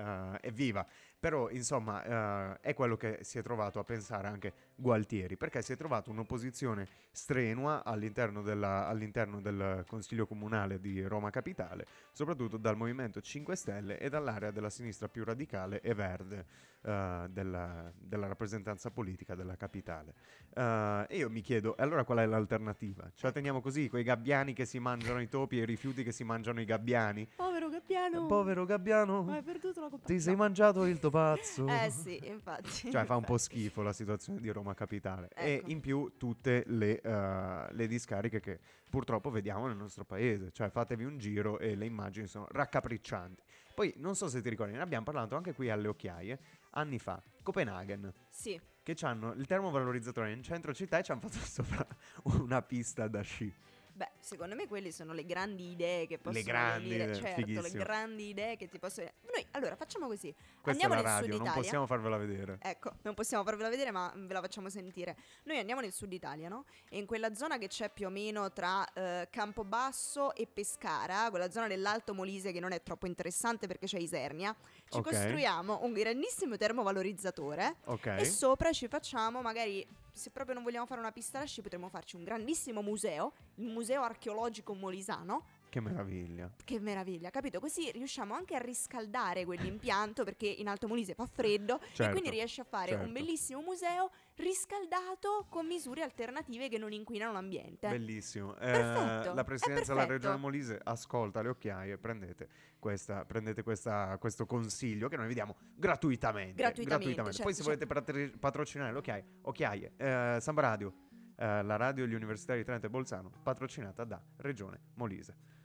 evviva! 0.40 0.86
Però, 1.20 1.50
insomma, 1.50 2.54
uh, 2.54 2.56
è 2.62 2.72
quello 2.72 2.96
che 2.96 3.18
si 3.20 3.38
è 3.38 3.42
trovato 3.42 3.78
a 3.78 3.84
pensare 3.84 4.26
anche 4.26 4.52
Gualtieri, 4.74 5.36
perché 5.36 5.60
si 5.60 5.74
è 5.74 5.76
trovato 5.76 6.10
un'opposizione 6.10 6.88
strenua 7.10 7.84
all'interno, 7.84 8.40
della, 8.40 8.88
all'interno 8.88 9.42
del 9.42 9.84
Consiglio 9.86 10.26
Comunale 10.26 10.80
di 10.80 11.02
Roma 11.02 11.28
Capitale, 11.28 11.86
soprattutto 12.12 12.56
dal 12.56 12.78
Movimento 12.78 13.20
5 13.20 13.54
Stelle 13.54 13.98
e 13.98 14.08
dall'area 14.08 14.50
della 14.50 14.70
sinistra 14.70 15.08
più 15.08 15.22
radicale 15.22 15.82
e 15.82 15.92
verde 15.92 16.46
uh, 16.80 17.28
della, 17.28 17.92
della, 17.94 18.26
rappresentanza 18.26 18.90
politica 18.90 19.34
della 19.34 19.56
capitale. 19.56 20.14
Uh, 20.54 21.04
e 21.06 21.18
io 21.18 21.28
mi 21.28 21.42
chiedo, 21.42 21.74
allora 21.76 22.04
qual 22.04 22.18
è 22.18 22.26
l'alternativa? 22.26 23.10
Ce 23.14 23.26
la 23.26 23.32
teniamo 23.32 23.60
così, 23.60 23.90
quei 23.90 24.02
gabbiani 24.02 24.54
che 24.54 24.64
si 24.64 24.78
mangiano 24.78 25.20
i 25.20 25.28
topi 25.28 25.58
e 25.58 25.62
i 25.62 25.66
rifiuti 25.66 26.02
che 26.02 26.12
si 26.12 26.24
mangiano 26.24 26.60
i 26.60 26.64
gabbiani? 26.64 27.28
Povero 27.36 27.68
gabbiano! 27.68 28.26
Povero 28.26 28.64
gabbiano! 28.64 29.22
Ma 29.22 29.34
hai 29.34 29.42
perduto 29.42 29.80
la 29.80 29.88
compagnia. 29.88 30.16
Ti 30.16 30.20
sei 30.20 30.36
mangiato 30.36 30.86
il 30.86 30.98
topazzo? 31.10 31.66
Eh 31.66 31.90
sì, 31.90 32.20
infatti. 32.24 32.90
Cioè 32.90 33.04
fa 33.04 33.16
un 33.16 33.24
po' 33.24 33.36
schifo 33.36 33.82
la 33.82 33.92
situazione 33.92 34.40
di 34.40 34.48
Roma 34.50 34.74
Capitale. 34.74 35.28
Ecco. 35.34 35.40
E 35.40 35.62
in 35.66 35.80
più 35.80 36.14
tutte 36.16 36.62
le, 36.66 37.00
uh, 37.02 37.74
le, 37.74 37.86
discariche 37.86 38.40
che 38.40 38.60
purtroppo 38.88 39.30
vediamo 39.30 39.66
nel 39.66 39.76
nostro 39.76 40.04
paese. 40.04 40.50
Cioè 40.52 40.70
fatevi 40.70 41.04
un 41.04 41.18
giro 41.18 41.58
e 41.58 41.74
le 41.74 41.86
immagini 41.86 42.26
sono 42.26 42.46
raccapriccianti. 42.50 43.42
Poi 43.74 43.92
non 43.96 44.14
so 44.14 44.28
se 44.28 44.40
ti 44.40 44.48
ricordi, 44.48 44.72
ne 44.72 44.80
abbiamo 44.80 45.04
parlato 45.04 45.36
anche 45.36 45.52
qui 45.52 45.70
alle 45.70 45.88
occhiaie 45.88 46.38
anni 46.70 46.98
fa. 46.98 47.22
Copenaghen. 47.42 48.12
Sì. 48.28 48.60
Che 48.82 48.96
hanno 49.02 49.32
il 49.32 49.46
termovalorizzatore 49.46 50.32
in 50.32 50.42
centro 50.42 50.72
città 50.72 50.98
e 50.98 51.02
ci 51.02 51.10
hanno 51.12 51.20
fatto 51.20 51.38
sopra 51.44 51.86
una 52.22 52.62
pista 52.62 53.08
da 53.08 53.20
sci. 53.22 53.52
Beh, 54.00 54.12
secondo 54.18 54.54
me 54.54 54.66
quelle 54.66 54.92
sono 54.92 55.12
le 55.12 55.26
grandi 55.26 55.72
idee 55.72 56.06
che 56.06 56.16
possono 56.16 56.42
le 56.42 56.42
grandi, 56.42 56.88
venire, 56.88 57.14
certo, 57.14 57.42
fighissimo. 57.42 57.60
le 57.60 57.70
grandi 57.84 58.28
idee 58.30 58.56
che 58.56 58.66
ti 58.66 58.78
possono 58.78 59.10
Noi, 59.30 59.46
allora, 59.50 59.76
facciamo 59.76 60.06
così. 60.06 60.34
Questa 60.58 60.70
andiamo 60.70 60.94
la 60.94 61.18
radio, 61.18 61.36
non 61.36 61.52
possiamo 61.52 61.84
farvela 61.84 62.16
vedere. 62.16 62.56
Ecco, 62.62 62.92
non 63.02 63.12
possiamo 63.12 63.44
farvela 63.44 63.68
vedere, 63.68 63.90
ma 63.90 64.10
ve 64.16 64.32
la 64.32 64.40
facciamo 64.40 64.70
sentire. 64.70 65.18
Noi 65.42 65.58
andiamo 65.58 65.82
nel 65.82 65.92
sud 65.92 66.10
Italia, 66.14 66.48
no? 66.48 66.64
E 66.88 66.96
in 66.96 67.04
quella 67.04 67.34
zona 67.34 67.58
che 67.58 67.68
c'è 67.68 67.90
più 67.90 68.06
o 68.06 68.08
meno 68.08 68.50
tra 68.54 68.90
eh, 68.94 69.28
Campobasso 69.30 70.34
e 70.34 70.46
Pescara, 70.46 71.28
quella 71.28 71.50
zona 71.50 71.66
dell'Alto 71.66 72.14
Molise 72.14 72.52
che 72.52 72.60
non 72.60 72.72
è 72.72 72.82
troppo 72.82 73.06
interessante 73.06 73.66
perché 73.66 73.84
c'è 73.84 73.98
Isernia, 73.98 74.56
ci 74.88 74.96
okay. 74.96 75.12
costruiamo 75.12 75.80
un 75.82 75.92
grandissimo 75.92 76.56
termovalorizzatore 76.56 77.76
okay. 77.84 78.20
e 78.20 78.24
sopra 78.24 78.72
ci 78.72 78.88
facciamo 78.88 79.42
magari 79.42 79.86
se 80.12 80.30
proprio 80.30 80.54
non 80.54 80.64
vogliamo 80.64 80.86
fare 80.86 81.00
una 81.00 81.12
pista 81.12 81.38
da 81.38 81.44
sci, 81.44 81.62
potremmo 81.62 81.88
farci 81.88 82.16
un 82.16 82.24
grandissimo 82.24 82.82
museo, 82.82 83.32
il 83.56 83.68
Museo 83.68 84.02
Archeologico 84.02 84.74
Molisano, 84.74 85.44
che 85.70 85.80
meraviglia. 85.80 86.50
Che 86.62 86.78
meraviglia, 86.78 87.30
capito? 87.30 87.60
Così 87.60 87.90
riusciamo 87.92 88.34
anche 88.34 88.56
a 88.56 88.58
riscaldare 88.58 89.46
quell'impianto 89.46 90.24
perché 90.24 90.46
in 90.46 90.68
Alto 90.68 90.86
Molise 90.86 91.14
fa 91.14 91.24
freddo 91.24 91.78
certo, 91.92 92.02
e 92.02 92.10
quindi 92.10 92.28
riesci 92.28 92.60
a 92.60 92.64
fare 92.64 92.90
certo. 92.90 93.06
un 93.06 93.12
bellissimo 93.12 93.62
museo 93.62 94.10
riscaldato 94.34 95.46
con 95.48 95.66
misure 95.66 96.02
alternative 96.02 96.68
che 96.68 96.76
non 96.76 96.92
inquinano 96.92 97.32
l'ambiente. 97.32 97.88
Bellissimo. 97.88 98.56
Eh, 98.58 99.32
la 99.32 99.44
presidenza 99.44 99.94
della 99.94 100.06
regione 100.06 100.36
Molise 100.36 100.78
ascolta 100.82 101.40
le 101.40 101.48
occhiaie, 101.48 101.96
prendete, 101.96 102.48
questa, 102.78 103.24
prendete 103.24 103.62
questa, 103.62 104.16
questo 104.18 104.44
consiglio 104.44 105.08
che 105.08 105.16
noi 105.16 105.28
vi 105.28 105.34
diamo 105.34 105.56
gratuitamente. 105.74 106.60
Gratuitamente. 106.60 106.84
gratuitamente. 106.84 107.36
Certo, 107.36 107.42
Poi 107.42 107.54
se 107.54 107.62
certo. 107.62 107.86
volete 107.86 107.86
patri- 107.86 108.38
patrocinare 108.38 108.92
le 108.92 108.98
occhiaie, 108.98 109.24
occhiaie, 109.42 109.92
eh, 109.96 110.38
Samba 110.40 110.60
Radio, 110.62 110.94
eh, 111.36 111.62
la 111.62 111.76
radio 111.76 112.04
degli 112.04 112.14
universitari 112.14 112.58
di 112.58 112.64
Trento 112.64 112.86
e 112.86 112.90
Bolzano, 112.90 113.30
patrocinata 113.42 114.04
da 114.04 114.22
Regione 114.38 114.80
Molise. 114.94 115.58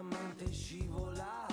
Lentamente 0.00 0.50
scivola 0.50 1.46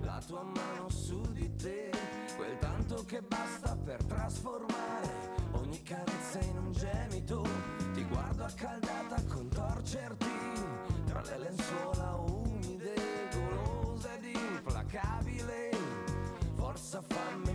la 0.00 0.22
tua 0.26 0.42
mano 0.42 0.88
su 0.88 1.20
di 1.32 1.54
te, 1.56 1.90
quel 2.36 2.56
tanto 2.58 3.04
che 3.04 3.20
basta 3.20 3.76
per 3.76 4.02
trasformare 4.04 5.36
ogni 5.52 5.82
carezza 5.82 6.38
in 6.40 6.56
un 6.56 6.72
gemito. 6.72 7.46
Ti 7.92 8.04
guardo 8.04 8.44
accaldata 8.44 9.22
contorcerti 9.24 10.26
tra 11.04 11.20
le 11.22 11.38
lenzuola 11.38 12.14
umide, 12.14 12.94
golosa 13.34 14.14
ed 14.14 14.24
implacabile. 14.24 15.70
Forza 16.54 17.02
fammi 17.02 17.54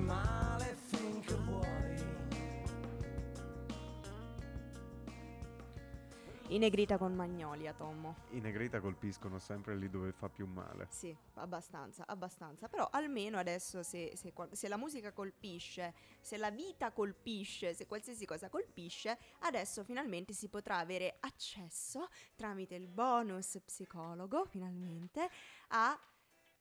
In 6.53 6.59
negrita 6.59 6.99
con 6.99 7.15
Magnolia, 7.15 7.73
Tommo. 7.73 8.15
In 8.29 8.43
negrita 8.43 8.79
colpiscono 8.79 9.39
sempre 9.39 9.75
lì 9.75 9.89
dove 9.89 10.11
fa 10.11 10.29
più 10.29 10.45
male. 10.45 10.85
Sì, 10.91 11.15
abbastanza, 11.33 12.03
abbastanza. 12.05 12.67
Però 12.67 12.87
almeno 12.91 13.39
adesso 13.39 13.81
se, 13.81 14.11
se, 14.13 14.31
se, 14.51 14.67
la 14.67 14.77
musica 14.77 15.11
colpisce, 15.13 15.95
se 16.21 16.37
la 16.37 16.51
vita 16.51 16.91
colpisce, 16.91 17.73
se 17.73 17.87
qualsiasi 17.87 18.27
cosa 18.27 18.49
colpisce, 18.49 19.17
adesso 19.39 19.83
finalmente 19.83 20.33
si 20.33 20.47
potrà 20.47 20.77
avere 20.77 21.17
accesso 21.21 22.07
tramite 22.35 22.75
il 22.75 22.87
bonus 22.87 23.59
psicologo, 23.65 24.45
finalmente, 24.45 25.27
a 25.69 25.99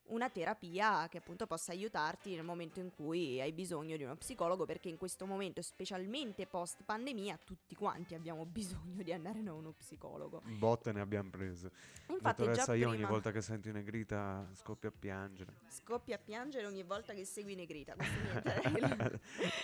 una 0.06 0.28
terapia 0.28 1.08
che 1.08 1.18
appunto 1.18 1.46
possa 1.46 1.72
aiutarti 1.72 2.34
nel 2.34 2.44
momento 2.44 2.80
in 2.80 2.90
cui 2.90 3.40
hai 3.40 3.52
bisogno 3.52 3.96
di 3.96 4.02
uno 4.02 4.16
psicologo 4.16 4.64
perché 4.64 4.88
in 4.88 4.96
questo 4.96 5.26
momento 5.26 5.62
specialmente 5.62 6.46
post 6.46 6.82
pandemia 6.84 7.38
tutti 7.44 7.74
quanti 7.74 8.14
abbiamo 8.14 8.44
bisogno 8.46 9.02
di 9.02 9.12
andare 9.12 9.42
da 9.42 9.52
uno 9.52 9.72
psicologo. 9.72 10.42
Botte 10.44 10.92
ne 10.92 11.00
abbiamo 11.00 11.30
prese 11.30 11.70
infatti 12.08 12.42
Dottoressa, 12.42 12.74
io 12.74 12.88
ogni 12.88 13.04
volta 13.04 13.30
che 13.30 13.40
sento 13.40 13.70
Negrita 13.70 14.46
scoppio 14.54 14.90
a 14.90 14.92
piangere. 14.96 15.52
Scoppia 15.68 16.16
a 16.16 16.18
piangere 16.18 16.66
ogni 16.66 16.82
volta 16.82 17.14
che 17.14 17.24
segui 17.24 17.54
Negrita 17.54 17.94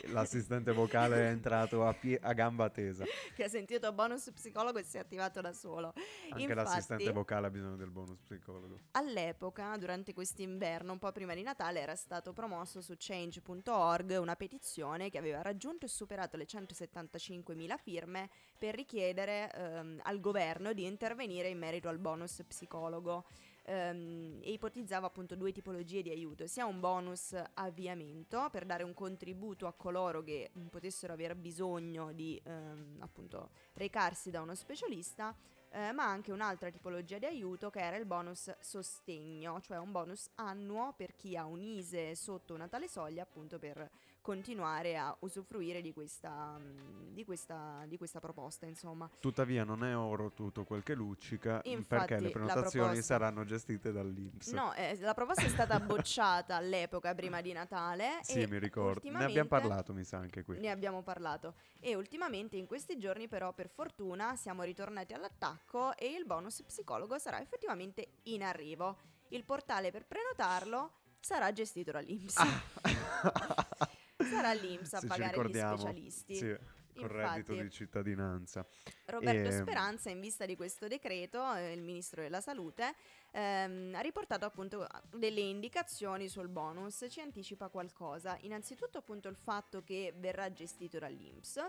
l'assistente 0.08 0.72
vocale 0.72 1.16
è 1.16 1.30
entrato 1.30 1.86
a, 1.86 1.92
pie- 1.92 2.18
a, 2.22 2.32
gamba 2.32 2.70
tesa. 2.70 3.04
Che 3.34 3.44
ha 3.44 3.48
sentito 3.48 3.92
bonus 3.92 4.30
psicologo 4.32 4.78
e 4.78 4.82
si 4.84 4.96
è 4.96 5.00
attivato 5.00 5.40
da 5.40 5.52
solo. 5.52 5.92
Anche 6.30 6.42
infatti, 6.42 6.54
l'assistente 6.54 7.12
vocale 7.12 7.46
ha 7.46 7.50
bisogno 7.50 7.76
del 7.76 7.90
bonus 7.90 8.18
psicologo. 8.20 8.78
All'epoca 8.92 9.76
durante 9.76 10.14
questi 10.14 10.27
quest'inverno, 10.28 10.92
un 10.92 10.98
po' 10.98 11.10
prima 11.10 11.32
di 11.32 11.42
Natale, 11.42 11.80
era 11.80 11.96
stato 11.96 12.34
promosso 12.34 12.82
su 12.82 12.94
change.org 12.98 14.18
una 14.20 14.36
petizione 14.36 15.08
che 15.08 15.16
aveva 15.16 15.40
raggiunto 15.40 15.86
e 15.86 15.88
superato 15.88 16.36
le 16.36 16.44
175.000 16.44 17.78
firme 17.78 18.28
per 18.58 18.74
richiedere 18.74 19.50
ehm, 19.50 20.00
al 20.02 20.20
governo 20.20 20.74
di 20.74 20.84
intervenire 20.84 21.48
in 21.48 21.58
merito 21.58 21.88
al 21.88 21.98
bonus 21.98 22.42
psicologo. 22.46 23.24
Um, 23.68 24.38
e 24.42 24.52
ipotizzava 24.52 25.08
appunto 25.08 25.36
due 25.36 25.52
tipologie 25.52 26.00
di 26.00 26.08
aiuto, 26.08 26.46
sia 26.46 26.64
un 26.64 26.80
bonus 26.80 27.36
avviamento 27.52 28.48
per 28.50 28.64
dare 28.64 28.82
un 28.82 28.94
contributo 28.94 29.66
a 29.66 29.74
coloro 29.74 30.22
che 30.22 30.50
potessero 30.70 31.12
aver 31.12 31.36
bisogno 31.36 32.12
di 32.14 32.40
um, 32.46 32.96
appunto 33.00 33.50
recarsi 33.74 34.30
da 34.30 34.40
uno 34.40 34.54
specialista 34.54 35.36
eh, 35.70 35.92
ma 35.92 36.04
anche 36.04 36.32
un'altra 36.32 36.70
tipologia 36.70 37.18
di 37.18 37.26
aiuto 37.26 37.70
che 37.70 37.80
era 37.80 37.96
il 37.96 38.06
bonus 38.06 38.54
sostegno, 38.60 39.60
cioè 39.60 39.78
un 39.78 39.92
bonus 39.92 40.28
annuo 40.36 40.94
per 40.96 41.14
chi 41.14 41.36
ha 41.36 41.44
un 41.44 41.60
ISE 41.60 42.14
sotto 42.14 42.54
una 42.54 42.68
tale 42.68 42.88
soglia 42.88 43.22
appunto 43.22 43.58
per 43.58 43.90
continuare 44.28 44.98
a 44.98 45.16
usufruire 45.20 45.80
di 45.80 45.92
questa, 45.94 46.58
mm, 46.58 47.14
di 47.14 47.24
questa, 47.24 47.84
di 47.86 47.96
questa 47.96 48.20
proposta. 48.20 48.66
Insomma. 48.66 49.08
Tuttavia 49.20 49.64
non 49.64 49.84
è 49.84 49.96
oro 49.96 50.32
tutto 50.32 50.64
quel 50.64 50.82
che 50.82 50.94
luccica 50.94 51.62
Infatti, 51.64 52.06
perché 52.06 52.20
le 52.20 52.30
prenotazioni 52.30 52.86
proposta... 52.88 53.14
saranno 53.14 53.44
gestite 53.44 53.90
dall'Inps. 53.90 54.52
No, 54.52 54.74
eh, 54.74 54.98
la 55.00 55.14
proposta 55.14 55.44
è 55.44 55.48
stata 55.48 55.80
bocciata 55.80 56.56
all'epoca 56.56 57.14
prima 57.14 57.40
di 57.40 57.52
Natale. 57.52 58.18
Sì, 58.20 58.44
mi 58.44 58.58
ricordo. 58.58 59.10
Ne 59.10 59.24
abbiamo 59.24 59.48
parlato, 59.48 59.94
mi 59.94 60.04
sa, 60.04 60.18
anche 60.18 60.44
qui. 60.44 60.58
Ne 60.58 60.70
abbiamo 60.70 61.02
parlato. 61.02 61.54
E 61.80 61.94
ultimamente 61.94 62.56
in 62.56 62.66
questi 62.66 62.98
giorni 62.98 63.28
però 63.28 63.54
per 63.54 63.70
fortuna 63.70 64.36
siamo 64.36 64.62
ritornati 64.62 65.14
all'attacco 65.14 65.57
e 65.96 66.06
il 66.06 66.24
bonus 66.24 66.62
psicologo 66.62 67.18
sarà 67.18 67.40
effettivamente 67.40 68.18
in 68.24 68.42
arrivo. 68.42 68.96
Il 69.28 69.44
portale 69.44 69.90
per 69.90 70.06
prenotarlo 70.06 70.92
sarà 71.20 71.52
gestito 71.52 71.90
dall'Inps. 71.90 72.36
Ah. 72.36 72.62
Sarà 74.18 74.52
l'Inps 74.52 74.92
a 74.94 75.00
pagare 75.06 75.48
gli 75.48 75.54
specialisti. 75.56 76.34
Sì 76.34 76.56
con 76.98 77.08
reddito 77.08 77.54
di 77.54 77.70
cittadinanza. 77.70 78.66
Roberto 79.06 79.48
e... 79.48 79.54
Ehm, 79.54 79.62
Speranza, 79.62 80.10
in 80.10 80.20
vista 80.20 80.44
di 80.44 80.56
questo 80.56 80.88
decreto, 80.88 81.54
eh, 81.54 81.72
il 81.72 81.82
ministro 81.82 82.22
della 82.22 82.40
salute, 82.40 82.94
ehm, 83.30 83.94
ha 83.94 84.00
riportato 84.00 84.44
appunto 84.44 84.86
delle 85.12 85.40
indicazioni 85.40 86.28
sul 86.28 86.48
bonus, 86.48 87.06
ci 87.08 87.20
anticipa 87.20 87.68
qualcosa. 87.68 88.36
Innanzitutto 88.40 88.98
appunto 88.98 89.28
il 89.28 89.36
fatto 89.36 89.82
che 89.82 90.12
verrà 90.16 90.52
gestito 90.52 90.98
dall'Inps. 90.98 91.60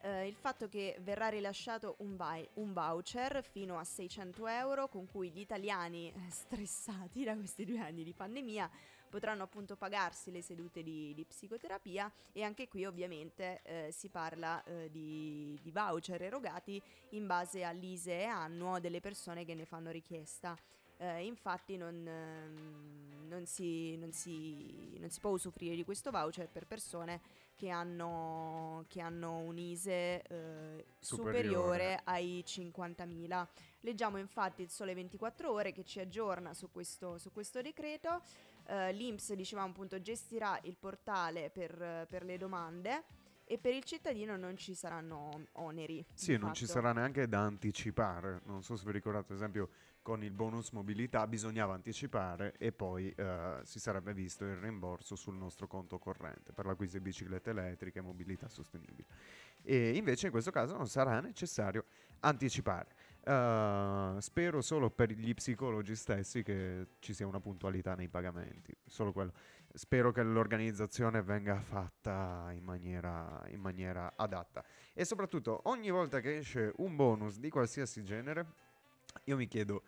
Eh, 0.00 0.28
il 0.28 0.36
fatto 0.36 0.68
che 0.68 0.96
verrà 1.00 1.28
rilasciato 1.28 1.96
un, 1.98 2.16
vi- 2.16 2.48
un, 2.54 2.72
voucher 2.72 3.42
fino 3.42 3.78
a 3.78 3.84
600 3.84 4.46
euro 4.46 4.88
con 4.88 5.06
cui 5.10 5.30
gli 5.30 5.40
italiani 5.40 6.08
eh, 6.08 6.30
stressati 6.30 7.24
da 7.24 7.34
questi 7.34 7.64
due 7.64 7.80
anni 7.80 8.04
di 8.04 8.12
pandemia 8.12 8.70
potranno 9.08 9.42
appunto 9.42 9.74
pagarsi 9.74 10.30
le 10.30 10.42
sedute 10.42 10.82
di, 10.82 11.12
di 11.14 11.24
psicoterapia 11.24 12.10
e 12.32 12.42
anche 12.42 12.68
qui 12.68 12.84
ovviamente 12.84 13.60
eh, 13.64 13.88
si 13.90 14.08
parla 14.08 14.62
eh, 14.64 14.88
di, 14.90 15.58
di 15.62 15.70
voucher 15.72 16.22
erogati 16.22 16.80
in 17.10 17.26
base 17.26 17.64
all'ISE 17.64 18.24
annuo 18.24 18.78
delle 18.78 19.00
persone 19.00 19.44
che 19.44 19.54
ne 19.54 19.64
fanno 19.64 19.90
richiesta. 19.90 20.56
Eh, 21.00 21.24
infatti 21.24 21.76
non, 21.76 22.06
ehm, 22.06 23.28
non, 23.28 23.46
si, 23.46 23.96
non, 23.96 24.12
si, 24.12 24.96
non, 24.98 25.10
si, 25.10 25.20
può 25.20 25.30
usufruire 25.30 25.76
di 25.76 25.84
questo 25.84 26.10
voucher 26.10 26.48
per 26.48 26.66
persone 26.66 27.20
che 27.58 27.70
hanno, 27.70 28.84
che 28.86 29.00
hanno 29.00 29.38
un 29.38 29.58
ISE 29.58 30.22
eh, 30.22 30.86
superiore. 31.00 31.40
superiore 31.40 32.00
ai 32.04 32.44
50.000. 32.46 33.46
Leggiamo 33.80 34.16
infatti 34.18 34.62
il 34.62 34.70
Sole 34.70 34.94
24 34.94 35.50
ore 35.50 35.72
che 35.72 35.82
ci 35.82 35.98
aggiorna 35.98 36.54
su 36.54 36.70
questo, 36.70 37.18
su 37.18 37.32
questo 37.32 37.60
decreto. 37.60 38.22
Uh, 38.68 38.92
L'Inps 38.92 39.32
dicevamo 39.32 39.70
appunto 39.70 40.00
gestirà 40.00 40.56
il 40.62 40.76
portale 40.76 41.50
per, 41.50 42.06
per 42.08 42.22
le 42.22 42.36
domande 42.36 43.04
e 43.48 43.58
per 43.58 43.72
il 43.72 43.82
cittadino 43.82 44.36
non 44.36 44.56
ci 44.56 44.74
saranno 44.74 45.46
oneri. 45.52 46.04
Sì, 46.12 46.32
non 46.32 46.40
fatto. 46.40 46.54
ci 46.54 46.66
sarà 46.66 46.92
neanche 46.92 47.26
da 47.26 47.40
anticipare. 47.40 48.42
Non 48.44 48.62
so 48.62 48.76
se 48.76 48.84
vi 48.84 48.92
ricordate, 48.92 49.32
ad 49.32 49.38
esempio, 49.38 49.70
con 50.02 50.22
il 50.22 50.32
bonus 50.32 50.70
mobilità 50.70 51.26
bisognava 51.26 51.74
anticipare 51.74 52.54
e 52.58 52.72
poi 52.72 53.14
uh, 53.16 53.62
si 53.62 53.78
sarebbe 53.78 54.14
visto 54.14 54.44
il 54.44 54.56
rimborso 54.56 55.16
sul 55.16 55.36
nostro 55.36 55.66
conto 55.66 55.98
corrente 55.98 56.52
per 56.52 56.66
l'acquisto 56.66 56.98
di 56.98 57.02
biciclette 57.02 57.50
elettriche 57.50 57.98
e 57.98 58.02
mobilità 58.02 58.48
sostenibile. 58.48 59.06
E 59.62 59.96
invece 59.96 60.26
in 60.26 60.32
questo 60.32 60.50
caso 60.50 60.76
non 60.76 60.86
sarà 60.86 61.20
necessario 61.20 61.84
anticipare. 62.20 62.94
Uh, 63.28 64.18
spero 64.20 64.62
solo 64.62 64.90
per 64.90 65.10
gli 65.10 65.34
psicologi 65.34 65.94
stessi 65.94 66.42
che 66.42 66.86
ci 67.00 67.12
sia 67.12 67.26
una 67.26 67.40
puntualità 67.40 67.94
nei 67.94 68.08
pagamenti, 68.08 68.74
solo 68.86 69.12
quello. 69.12 69.32
Spero 69.72 70.12
che 70.12 70.22
l'organizzazione 70.22 71.22
venga 71.22 71.60
fatta 71.60 72.50
in 72.52 72.64
maniera, 72.64 73.42
in 73.48 73.60
maniera 73.60 74.14
adatta. 74.16 74.64
E 74.92 75.04
soprattutto, 75.04 75.60
ogni 75.64 75.90
volta 75.90 76.20
che 76.20 76.38
esce 76.38 76.72
un 76.76 76.96
bonus 76.96 77.38
di 77.38 77.50
qualsiasi 77.50 78.02
genere, 78.02 78.46
io 79.24 79.36
mi 79.36 79.46
chiedo 79.46 79.82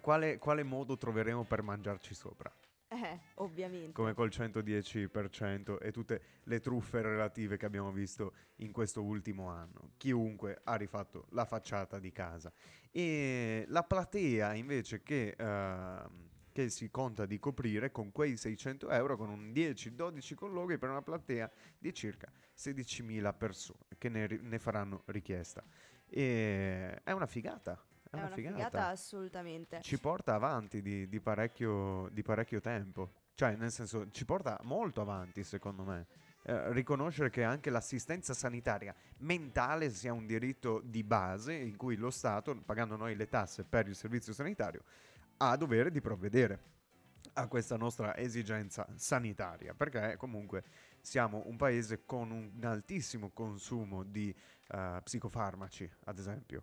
quale, 0.00 0.38
quale 0.38 0.62
modo 0.62 0.96
troveremo 0.96 1.44
per 1.44 1.62
mangiarci 1.62 2.14
sopra. 2.14 2.52
Eh, 2.92 3.18
ovviamente. 3.36 3.92
Come 3.92 4.12
col 4.12 4.28
110% 4.28 5.78
e 5.80 5.90
tutte 5.92 6.22
le 6.42 6.60
truffe 6.60 7.00
relative 7.00 7.56
che 7.56 7.64
abbiamo 7.64 7.90
visto 7.90 8.34
in 8.56 8.70
questo 8.70 9.02
ultimo 9.02 9.48
anno. 9.48 9.92
Chiunque 9.96 10.60
ha 10.64 10.74
rifatto 10.74 11.26
la 11.30 11.46
facciata 11.46 11.98
di 11.98 12.12
casa. 12.12 12.52
E 12.90 13.64
la 13.68 13.82
platea 13.82 14.52
invece 14.52 15.02
che, 15.02 15.34
uh, 15.38 16.30
che 16.52 16.68
si 16.68 16.90
conta 16.90 17.26
di 17.26 17.38
coprire 17.38 17.90
con 17.90 18.12
quei 18.12 18.36
600 18.36 18.90
euro, 18.90 19.16
con 19.16 19.30
un 19.30 19.50
10-12 19.52 20.34
colloqui 20.34 20.78
per 20.78 20.90
una 20.90 21.02
platea 21.02 21.50
di 21.78 21.92
circa 21.92 22.30
16.000 22.56 23.34
persone 23.36 23.80
che 23.98 24.08
ne, 24.08 24.26
ne 24.26 24.58
faranno 24.58 25.02
richiesta. 25.06 25.64
E 26.08 27.00
è 27.02 27.12
una 27.12 27.26
figata. 27.26 27.82
È, 28.10 28.16
una, 28.16 28.28
figata. 28.28 28.54
figata. 28.56 28.86
assolutamente. 28.88 29.80
Ci 29.80 29.98
porta 29.98 30.34
avanti 30.34 30.82
di, 30.82 31.08
di, 31.08 31.20
parecchio, 31.20 32.08
di 32.12 32.22
parecchio 32.22 32.60
tempo. 32.60 33.12
Cioè, 33.34 33.56
nel 33.56 33.72
senso, 33.72 34.10
ci 34.10 34.26
porta 34.26 34.60
molto 34.64 35.00
avanti, 35.00 35.42
secondo 35.42 35.82
me. 35.82 36.06
Eh, 36.44 36.72
riconoscere 36.72 37.30
che 37.30 37.44
anche 37.44 37.70
l'assistenza 37.70 38.34
sanitaria 38.34 38.92
mentale 39.18 39.90
sia 39.90 40.12
un 40.12 40.26
diritto 40.26 40.80
di 40.84 41.04
base 41.04 41.54
in 41.54 41.76
cui 41.76 41.96
lo 41.96 42.10
Stato, 42.10 42.54
pagando 42.66 42.96
noi 42.96 43.14
le 43.14 43.28
tasse 43.28 43.62
per 43.62 43.86
il 43.86 43.94
servizio 43.94 44.32
sanitario, 44.32 44.82
ha 45.50 45.56
dovere 45.56 45.90
di 45.90 46.00
provvedere 46.00 46.70
a 47.34 47.48
questa 47.48 47.76
nostra 47.76 48.16
esigenza 48.16 48.86
sanitaria, 48.94 49.74
perché 49.74 50.16
comunque 50.16 50.64
siamo 51.00 51.42
un 51.46 51.56
paese 51.56 52.04
con 52.04 52.30
un 52.30 52.64
altissimo 52.64 53.30
consumo 53.30 54.02
di 54.02 54.34
uh, 54.68 55.02
psicofarmaci, 55.02 55.90
ad 56.04 56.18
esempio 56.18 56.62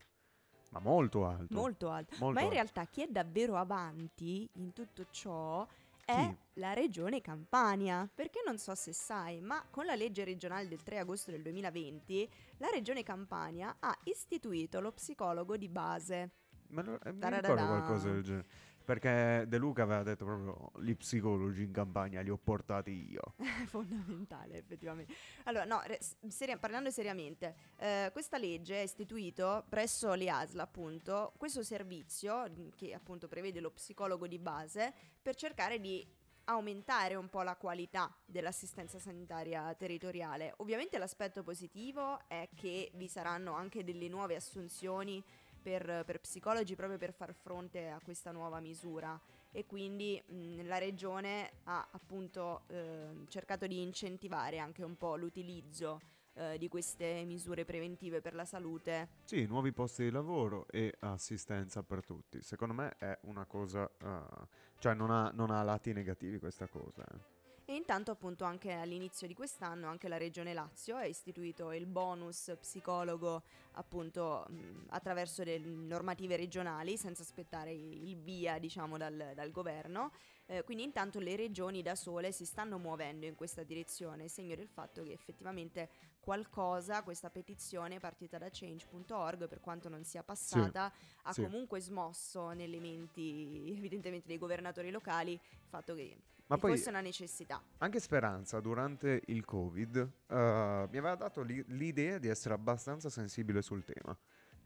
ma 0.71 0.79
molto 0.79 1.25
alto. 1.25 1.55
Molto 1.55 1.89
alto. 1.89 2.15
Molto 2.19 2.33
ma 2.33 2.41
in 2.41 2.47
alto. 2.47 2.53
realtà 2.53 2.85
chi 2.85 3.01
è 3.01 3.07
davvero 3.07 3.55
avanti 3.55 4.47
in 4.53 4.71
tutto 4.71 5.07
ciò 5.09 5.67
è 6.05 6.27
chi? 6.27 6.37
la 6.53 6.73
regione 6.73 7.21
Campania. 7.21 8.07
Perché 8.13 8.41
non 8.45 8.57
so 8.57 8.75
se 8.75 8.93
sai, 8.93 9.41
ma 9.41 9.65
con 9.69 9.85
la 9.85 9.95
legge 9.95 10.23
regionale 10.23 10.67
del 10.67 10.83
3 10.83 10.99
agosto 10.99 11.31
del 11.31 11.41
2020, 11.41 12.29
la 12.57 12.69
regione 12.71 13.03
Campania 13.03 13.77
ha 13.79 13.97
istituito 14.03 14.79
lo 14.79 14.91
psicologo 14.91 15.57
di 15.57 15.69
base. 15.69 16.31
Ma 16.67 16.83
lo, 16.83 16.99
eh, 17.01 17.13
mi 17.13 17.29
ricordo 17.29 17.65
qualcosa 17.65 18.11
del 18.11 18.21
genere. 18.21 18.47
Perché 18.89 19.45
De 19.47 19.59
Luca 19.59 19.83
aveva 19.83 20.01
detto 20.01 20.25
proprio 20.25 20.71
gli 20.81 20.95
psicologi 20.95 21.61
in 21.61 21.71
campagna 21.71 22.21
li 22.21 22.31
ho 22.31 22.39
portati 22.39 23.11
io. 23.11 23.35
Fondamentale, 23.67 24.57
effettivamente. 24.57 25.13
Allora, 25.43 25.63
no, 25.65 25.79
seri- 26.27 26.57
parlando 26.57 26.89
seriamente, 26.89 27.53
eh, 27.77 28.09
questa 28.11 28.39
legge 28.39 28.79
ha 28.79 28.81
istituito 28.81 29.63
presso 29.69 30.11
l'IASLA, 30.13 30.63
appunto, 30.63 31.33
questo 31.37 31.61
servizio 31.61 32.51
che 32.75 32.95
appunto 32.95 33.27
prevede 33.27 33.59
lo 33.59 33.69
psicologo 33.69 34.25
di 34.25 34.39
base 34.39 34.91
per 35.21 35.35
cercare 35.35 35.79
di 35.79 36.03
aumentare 36.45 37.13
un 37.13 37.29
po' 37.29 37.43
la 37.43 37.55
qualità 37.57 38.11
dell'assistenza 38.25 38.97
sanitaria 38.97 39.71
territoriale. 39.75 40.55
Ovviamente 40.57 40.97
l'aspetto 40.97 41.43
positivo 41.43 42.27
è 42.27 42.49
che 42.55 42.89
vi 42.95 43.07
saranno 43.07 43.53
anche 43.53 43.83
delle 43.83 44.07
nuove 44.07 44.35
assunzioni 44.35 45.23
per, 45.61 46.03
per, 46.05 46.19
psicologi 46.19 46.75
proprio 46.75 46.97
per 46.97 47.13
far 47.13 47.33
fronte 47.33 47.89
a 47.89 47.99
questa 48.03 48.31
nuova 48.31 48.59
misura 48.59 49.19
e 49.51 49.65
quindi 49.65 50.21
mh, 50.25 50.65
la 50.67 50.77
regione 50.77 51.51
ha 51.63 51.87
appunto 51.91 52.63
eh, 52.67 53.25
cercato 53.27 53.67
di 53.67 53.81
incentivare 53.81 54.59
anche 54.59 54.83
un 54.83 54.97
po' 54.97 55.15
l'utilizzo 55.15 55.99
eh, 56.33 56.57
di 56.57 56.67
queste 56.67 57.23
misure 57.25 57.65
preventive 57.65 58.21
per 58.21 58.33
la 58.33 58.45
salute. 58.45 59.09
Sì, 59.25 59.45
nuovi 59.45 59.73
posti 59.73 60.03
di 60.03 60.11
lavoro 60.11 60.67
e 60.69 60.95
assistenza 60.99 61.83
per 61.83 62.05
tutti. 62.05 62.41
Secondo 62.41 62.73
me 62.73 62.95
è 62.97 63.17
una 63.23 63.45
cosa, 63.45 63.89
uh, 64.01 64.47
cioè 64.77 64.93
non 64.93 65.11
ha, 65.11 65.31
non 65.33 65.51
ha, 65.51 65.61
lati 65.63 65.91
negativi 65.91 66.39
questa 66.39 66.67
cosa. 66.67 67.03
Eh. 67.03 67.38
E 67.69 67.75
intanto 67.75 68.09
appunto 68.09 68.45
anche 68.45 68.71
all'inizio 68.71 69.27
di 69.27 69.35
quest'anno 69.35 69.89
anche 69.89 70.07
la 70.07 70.17
Regione 70.17 70.55
Lazio 70.55 70.95
ha 70.95 71.05
istituito 71.05 71.71
il 71.71 71.85
bonus 71.85 72.51
psicologo 72.59 73.43
appunto 73.73 74.43
mh, 74.49 74.85
attraverso 74.89 75.43
le 75.43 75.59
normative 75.59 76.35
regionali 76.35 76.97
senza 76.97 77.21
aspettare 77.21 77.71
il 77.71 78.17
via 78.17 78.57
diciamo 78.57 78.97
dal, 78.97 79.33
dal 79.35 79.51
governo. 79.51 80.11
Eh, 80.47 80.63
quindi 80.63 80.81
intanto 80.81 81.19
le 81.19 81.35
regioni 81.35 81.83
da 81.83 81.93
sole 81.93 82.31
si 82.31 82.43
stanno 82.43 82.79
muovendo 82.79 83.27
in 83.27 83.35
questa 83.35 83.61
direzione, 83.61 84.29
segno 84.29 84.55
del 84.55 84.67
fatto 84.67 85.03
che 85.03 85.11
effettivamente 85.11 85.89
qualcosa, 86.21 87.03
questa 87.03 87.29
petizione 87.29 87.99
partita 87.99 88.39
da 88.39 88.49
change.org, 88.51 89.47
per 89.47 89.59
quanto 89.59 89.89
non 89.89 90.03
sia 90.03 90.23
passata, 90.23 90.91
sì, 90.91 91.05
ha 91.25 91.33
sì. 91.33 91.43
comunque 91.43 91.79
smosso 91.81 92.49
nelle 92.49 92.79
menti 92.79 93.75
evidentemente 93.77 94.25
dei 94.25 94.39
governatori 94.39 94.89
locali 94.89 95.33
il 95.33 95.67
fatto 95.67 95.93
che 95.93 96.17
ma 96.49 96.57
poi 96.57 96.75
fosse 96.75 96.89
una 96.89 97.01
necessità. 97.01 97.63
Anche 97.77 97.99
Speranza 97.99 98.59
durante 98.59 99.21
il 99.27 99.45
Covid 99.45 99.95
uh, 99.95 100.33
mi 100.35 100.97
aveva 100.97 101.15
dato 101.15 101.41
li- 101.41 101.63
l'idea 101.67 102.17
di 102.17 102.27
essere 102.27 102.53
abbastanza 102.53 103.09
sensibile 103.09 103.61
sul 103.61 103.83
tema 103.83 104.17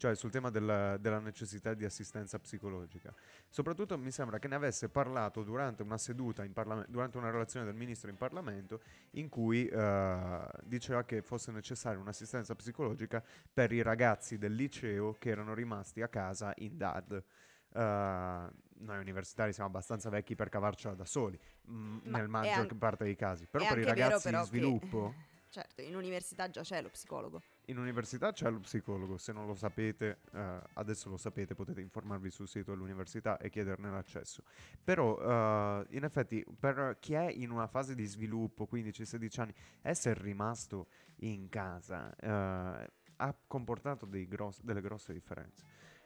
cioè 0.03 0.15
sul 0.15 0.31
tema 0.31 0.49
della, 0.49 0.97
della, 0.97 1.19
necessità 1.19 1.73
di 1.73 1.85
assistenza 1.85 2.37
psicologica. 2.37 3.13
Soprattutto 3.47 3.97
mi 3.97 4.11
sembra 4.11 4.37
che 4.37 4.49
ne 4.49 4.55
avesse 4.55 4.89
parlato 4.89 5.43
durante 5.43 5.81
una 5.81 5.97
seduta, 5.97 6.45
durante 6.45 7.17
una 7.17 7.29
relazione 7.29 7.65
del 7.65 7.75
ministro 7.75 8.09
in 8.09 8.17
Parlamento, 8.17 8.81
in 9.11 9.29
cui 9.29 9.65
uh, 9.71 10.45
diceva 10.63 11.05
che 11.05 11.21
fosse 11.21 11.53
necessaria 11.53 11.99
un'assistenza 11.99 12.53
psicologica 12.53 13.23
per 13.53 13.71
i 13.71 13.81
ragazzi 13.81 14.37
del 14.37 14.53
liceo 14.55 15.13
che 15.13 15.29
erano 15.29 15.53
rimasti 15.53 16.01
a 16.01 16.09
casa 16.09 16.53
in 16.57 16.75
DAD. 16.75 17.23
Uh, 17.69 18.51
noi 18.83 18.99
universitari 18.99 19.53
siamo 19.53 19.69
abbastanza 19.69 20.09
vecchi 20.09 20.35
per 20.35 20.49
cavarcela 20.49 20.93
da 20.93 21.05
soli, 21.05 21.39
m- 21.65 21.99
nel 22.03 22.27
maggior 22.27 22.67
an- 22.69 22.77
parte 22.77 23.03
dei 23.03 23.15
casi. 23.15 23.47
Però 23.47 23.65
per 23.67 23.77
i 23.79 23.83
ragazzi 23.83 24.29
in 24.29 24.41
sviluppo... 24.43 25.09
Che... 25.09 25.31
Certo, 25.53 25.83
in 25.83 25.95
università 25.95 26.49
già 26.49 26.63
c'è 26.63 26.81
lo 26.81 26.89
psicologo. 26.89 27.39
In 27.65 27.77
università 27.77 28.31
c'è 28.31 28.49
lo 28.49 28.59
psicologo, 28.61 29.19
se 29.19 29.31
non 29.33 29.45
lo 29.45 29.53
sapete, 29.53 30.21
uh, 30.31 30.39
adesso 30.73 31.09
lo 31.09 31.17
sapete, 31.17 31.53
potete 31.53 31.79
informarvi 31.79 32.31
sul 32.31 32.47
sito 32.47 32.71
dell'università 32.71 33.37
e 33.37 33.51
chiederne 33.51 33.91
l'accesso. 33.91 34.41
Però, 34.83 35.11
uh, 35.11 35.85
in 35.91 36.05
effetti, 36.05 36.43
per 36.59 36.97
chi 36.99 37.13
è 37.13 37.29
in 37.29 37.51
una 37.51 37.67
fase 37.67 37.93
di 37.93 38.05
sviluppo, 38.05 38.67
15-16 38.67 39.41
anni, 39.41 39.53
essere 39.83 40.19
rimasto 40.23 40.87
in 41.17 41.47
casa 41.49 42.11
uh, 42.19 42.91
ha 43.17 43.35
comportato 43.45 44.07
gross- 44.09 44.61
delle 44.63 44.81
grosse 44.81 45.13
differenze 45.13 45.63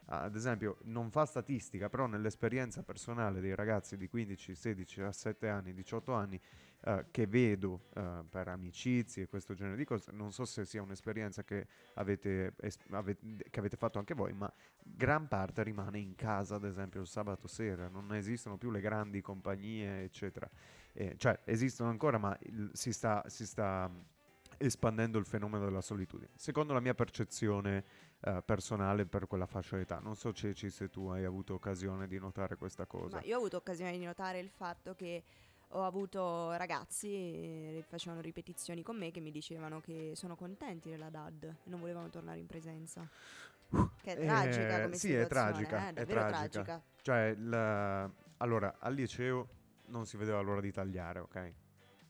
ad 0.10 0.36
esempio, 0.36 0.78
non 0.84 1.12
fa 1.12 1.26
statistica, 1.26 1.90
però 1.90 2.06
nell'esperienza 2.06 2.82
personale 2.82 3.42
dei 3.42 3.54
ragazzi 3.56 3.98
di 3.98 4.08
15, 4.08 4.56
16, 4.56 5.02
17 5.02 5.50
anni, 5.50 5.74
18 5.74 6.14
anni, 6.14 6.40
eh, 6.82 7.06
che 7.12 7.28
vedo 7.28 7.88
eh, 7.94 8.24
per 8.30 8.48
amicizie 8.48 9.24
e 9.24 9.28
questo 9.28 9.54
genere 9.54 9.76
di 9.76 9.84
cose, 9.84 10.12
non 10.14 10.32
so 10.32 10.46
se 10.46 10.64
sia 10.64 10.82
un'esperienza 10.82 11.44
che 11.44 11.68
avete, 11.96 12.54
es- 12.62 12.78
avete, 12.92 13.20
che 13.50 13.60
avete 13.60 13.76
fatto 13.76 14.00
anche 14.00 14.14
voi, 14.14 14.32
ma 14.32 14.52
gran 14.82 15.28
parte 15.28 15.64
rimane 15.64 16.00
in 16.00 16.16
casa, 16.16 16.56
ad 16.56 16.64
esempio, 16.64 17.02
il 17.02 17.08
sabato 17.08 17.48
sera, 17.48 17.90
non 17.90 18.14
esistono 18.14 18.58
più 18.58 18.72
le 18.72 18.80
grandi 18.80 19.22
compagnie, 19.22 20.04
eccetera. 20.04 20.50
Eh, 20.94 21.16
cioè, 21.18 21.38
esistono 21.44 21.90
ancora, 21.90 22.18
ma 22.18 22.38
il, 22.44 22.70
si 22.74 22.94
sta... 22.94 23.24
Si 23.28 23.46
sta 23.46 23.92
espandendo 24.58 25.20
il 25.20 25.26
fenomeno 25.26 25.66
della 25.66 25.82
solitudine. 25.82 26.32
Secondo 26.36 26.74
la 26.74 26.80
mia 26.80 26.96
percezione 26.96 27.84
eh, 28.22 28.42
personale 28.44 29.06
per 29.06 29.28
quella 29.28 29.46
fascia 29.46 29.78
d'età, 29.78 30.00
non 30.00 30.16
so 30.16 30.34
Ceci 30.34 30.70
se 30.70 30.90
tu 30.90 31.08
hai 31.08 31.24
avuto 31.26 31.54
occasione 31.54 32.08
di 32.08 32.18
notare 32.20 32.56
questa 32.56 32.86
cosa. 32.86 33.18
Ma 33.18 33.24
io 33.24 33.36
ho 33.36 33.40
avuto 33.40 33.58
occasione 33.58 33.98
di 33.98 34.04
notare 34.06 34.40
il 34.40 34.50
fatto 34.50 34.96
che 34.96 35.24
ho 35.72 35.84
avuto 35.84 36.54
ragazzi 36.54 37.08
che 37.10 37.84
facevano 37.88 38.22
ripetizioni 38.22 38.84
con 38.84 38.98
me 38.98 39.12
che 39.12 39.20
mi 39.20 39.32
dicevano 39.32 39.82
che 39.82 40.14
sono 40.16 40.36
contenti 40.36 40.90
della 40.90 41.10
DAD 41.10 41.44
e 41.44 41.70
non 41.70 41.80
volevano 41.80 42.10
tornare 42.10 42.40
in 42.40 42.48
presenza. 42.48 43.06
Che 44.02 44.14
è 44.14 44.16
tragica 44.16 44.78
Eh, 44.78 44.84
come 44.84 44.96
sì, 44.96 45.14
è 45.14 45.28
tragica, 45.28 45.90
eh, 45.90 45.94
è 45.94 46.06
tragica. 46.06 46.32
tragica. 46.64 46.82
Cioè, 47.02 47.36
il- 47.38 48.12
allora, 48.38 48.76
al 48.80 48.94
liceo 48.94 49.48
non 49.88 50.06
si 50.06 50.16
vedeva 50.18 50.40
l'ora 50.40 50.62
di 50.62 50.72
tagliare, 50.72 51.20
ok? 51.20 51.54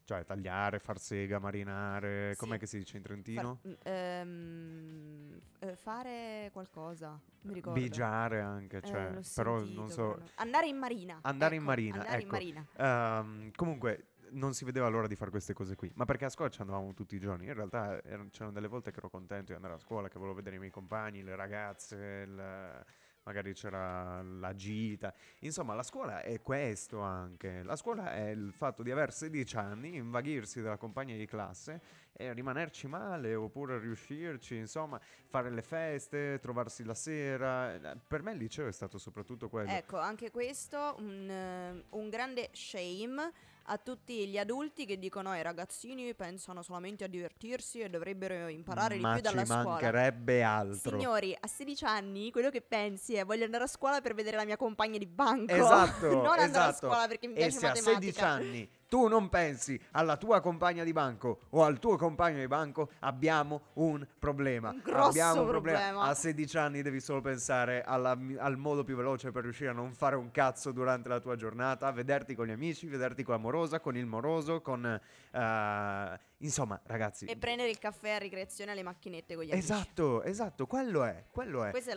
Cioè, 0.08 0.24
tagliare, 0.24 0.80
far 0.80 1.00
sega, 1.00 1.38
marinare, 1.38 2.32
Sì. 2.32 2.40
com'è 2.40 2.58
che 2.58 2.66
si 2.66 2.78
dice 2.78 2.96
in 2.96 3.04
trentino? 3.04 3.60
Far- 3.62 3.78
ehm, 3.84 5.38
eh, 5.60 5.76
fare 5.76 6.50
qualcosa, 6.54 7.20
mi 7.42 7.56
ricordo. 7.56 7.78
Bigiare 7.78 8.40
anche, 8.40 8.78
Eh, 8.78 8.82
cioè, 8.88 9.12
l'ho 9.12 9.22
però 9.36 9.58
sentito, 9.58 9.80
non 9.82 9.90
so... 9.90 10.12
però. 10.14 10.26
Andare 10.36 10.68
in 10.68 10.78
marina. 10.78 11.20
Andare 11.24 11.56
in 11.56 11.60
ecco, 11.62 11.70
marina, 11.70 11.96
Andare 11.98 12.16
in 12.16 12.22
ecco. 12.22 12.32
marina. 12.32 12.66
Ehm, 12.78 13.52
comunque 13.54 14.06
non 14.30 14.54
si 14.54 14.64
vedeva 14.64 14.88
l'ora 14.88 15.08
di 15.08 15.16
fare 15.18 15.30
queste 15.30 15.52
cose 15.52 15.76
qui, 15.76 15.92
ma 15.96 16.06
perché 16.06 16.24
a 16.24 16.30
scuola 16.30 16.50
ci 16.52 16.62
andavamo 16.62 16.94
tutti 16.94 17.16
i 17.18 17.20
giorni. 17.20 17.48
In 17.48 17.54
realtà 17.54 18.02
erano- 18.02 18.30
c'erano 18.30 18.54
delle 18.54 18.68
volte 18.70 18.92
che 18.92 19.00
ero 19.00 19.10
contento 19.10 19.48
di 19.48 19.56
andare 19.56 19.74
a 19.74 19.78
scuola, 19.78 20.08
che 20.08 20.18
volevo 20.18 20.36
vedere 20.38 20.56
i 20.56 20.60
miei 20.60 20.72
compagni, 20.72 21.22
le 21.22 21.36
ragazze, 21.36 22.24
il- 22.26 22.86
magari 23.28 23.54
c'era 23.54 24.22
la 24.22 24.56
gita. 24.56 25.14
Insomma, 25.40 25.74
la 25.74 25.84
scuola 25.84 26.22
è 26.22 26.42
questo 26.42 27.02
anche. 27.02 27.62
La 27.62 27.76
scuola 27.76 28.14
è 28.14 28.30
il 28.30 28.54
fatto 28.54 28.84
di 28.84 28.92
avere 28.92 29.12
16 29.12 29.58
anni, 29.58 29.96
invaghirsi 29.98 30.62
della 30.62 30.78
compagna 30.78 31.14
di 31.14 31.26
classe 31.26 31.82
e 32.20 32.34
rimanerci 32.34 32.88
male 32.88 33.36
oppure 33.36 33.78
riuscirci, 33.78 34.56
insomma, 34.56 35.00
fare 35.28 35.52
le 35.52 35.62
feste, 35.62 36.40
trovarsi 36.42 36.84
la 36.84 36.96
sera. 36.96 37.74
Eh, 37.76 37.98
Per 38.08 38.24
me 38.24 38.32
il 38.32 38.40
liceo 38.40 38.68
è 38.68 38.72
stato 38.72 38.98
soprattutto 38.98 39.50
quello. 39.50 39.70
Ecco, 39.70 40.00
anche 40.00 40.32
questo 40.32 40.96
un, 40.98 41.30
eh, 41.30 41.84
un 41.90 42.10
grande 42.10 42.50
shame 42.54 43.32
a 43.70 43.78
tutti 43.78 44.28
gli 44.30 44.38
adulti 44.38 44.86
che 44.86 44.98
dicono 44.98 45.36
i 45.36 45.42
ragazzini 45.42 46.16
pensano 46.16 46.62
solamente 46.64 47.04
a 47.04 47.08
divertirsi 47.08 47.82
e 47.82 47.90
dovrebbero 47.90 48.48
imparare 48.48 48.96
Ma 48.96 49.16
di 49.16 49.22
più 49.22 49.30
dalla 49.30 49.42
ci 49.44 49.52
scuola. 49.52 49.64
mancherebbe 49.70 50.42
altro. 50.42 50.98
Signori, 50.98 51.38
a 51.38 51.48
16 51.48 51.84
anni 51.84 52.32
quello 52.32 52.50
che 52.50 52.62
pensi 52.62 53.16
è 53.16 53.26
voglio 53.26 53.44
andare 53.44 53.66
a 53.66 53.68
scuola 53.68 54.00
per 54.00 54.14
vedere 54.14 54.38
la 54.38 54.46
mia 54.46 54.56
compagna 54.56 54.98
di 54.98 55.06
banco. 55.06 55.54
Esatto, 55.54 56.08
non 56.16 56.40
andare 56.40 56.42
a 56.42 56.46
esatto. 56.70 56.88
scuola 56.88 57.08
perché 57.08 57.28
mi 57.28 57.34
E 57.34 57.36
piace 57.36 57.58
se 57.60 57.66
a 57.66 57.70
matematica. 57.70 58.00
16 58.00 58.22
anni 58.24 58.70
tu 58.88 59.08
non 59.08 59.30
pensi 59.30 59.80
alla 59.92 60.18
tua 60.18 60.40
compagna 60.40 60.84
di 60.84 60.94
banco 60.94 61.42
o 61.50 61.64
al 61.64 61.80
tuo 61.80 61.98
compagno 61.98 62.40
di 62.40 62.48
banco, 62.48 62.90
abbiamo 63.00 63.62
un 63.74 64.06
problema. 64.18 64.70
Un 64.70 64.82
grosso 64.84 65.10
abbiamo 65.10 65.42
un 65.42 65.48
problema. 65.48 66.02
A 66.04 66.14
16 66.14 66.58
anni 66.58 66.82
devi 66.82 67.00
solo 67.00 67.22
pensare 67.22 67.84
alla- 67.84 68.18
al 68.38 68.58
modo 68.58 68.84
più 68.84 68.96
veloce 68.96 69.32
per 69.32 69.44
riuscire 69.44 69.70
a 69.70 69.74
non 69.74 69.94
fare 69.94 70.16
un 70.16 70.32
cazzo 70.32 70.72
durante 70.72 71.10
la 71.10 71.20
tua 71.20 71.36
giornata, 71.36 71.92
vederti 71.92 72.36
con 72.36 72.48
gli 72.48 72.52
amici, 72.52 72.88
vederti 72.88 73.24
con 73.24 73.36
l'amorosa, 73.36 73.80
con 73.80 73.96
il 73.98 74.06
moroso, 74.06 74.62
con... 74.62 74.86
eh, 74.86 76.20
insomma, 76.38 76.80
ragazzi... 76.86 77.26
E 77.26 77.36
prendere 77.38 77.70
il 77.70 77.80
caffè 77.80 78.12
a 78.12 78.18
ricreazione 78.18 78.72
alle 78.72 78.84
macchinette 78.84 79.36
con 79.36 79.44
gli 79.44 79.52
amici. 79.52 79.66
Esatto, 79.72 80.24
esatto, 80.24 80.66
quello 80.68 81.04
è, 81.04 81.26
quello 81.32 81.64
è. 81.64 81.72
Questa 81.72 81.90
è 81.90 81.92
la 81.92 81.96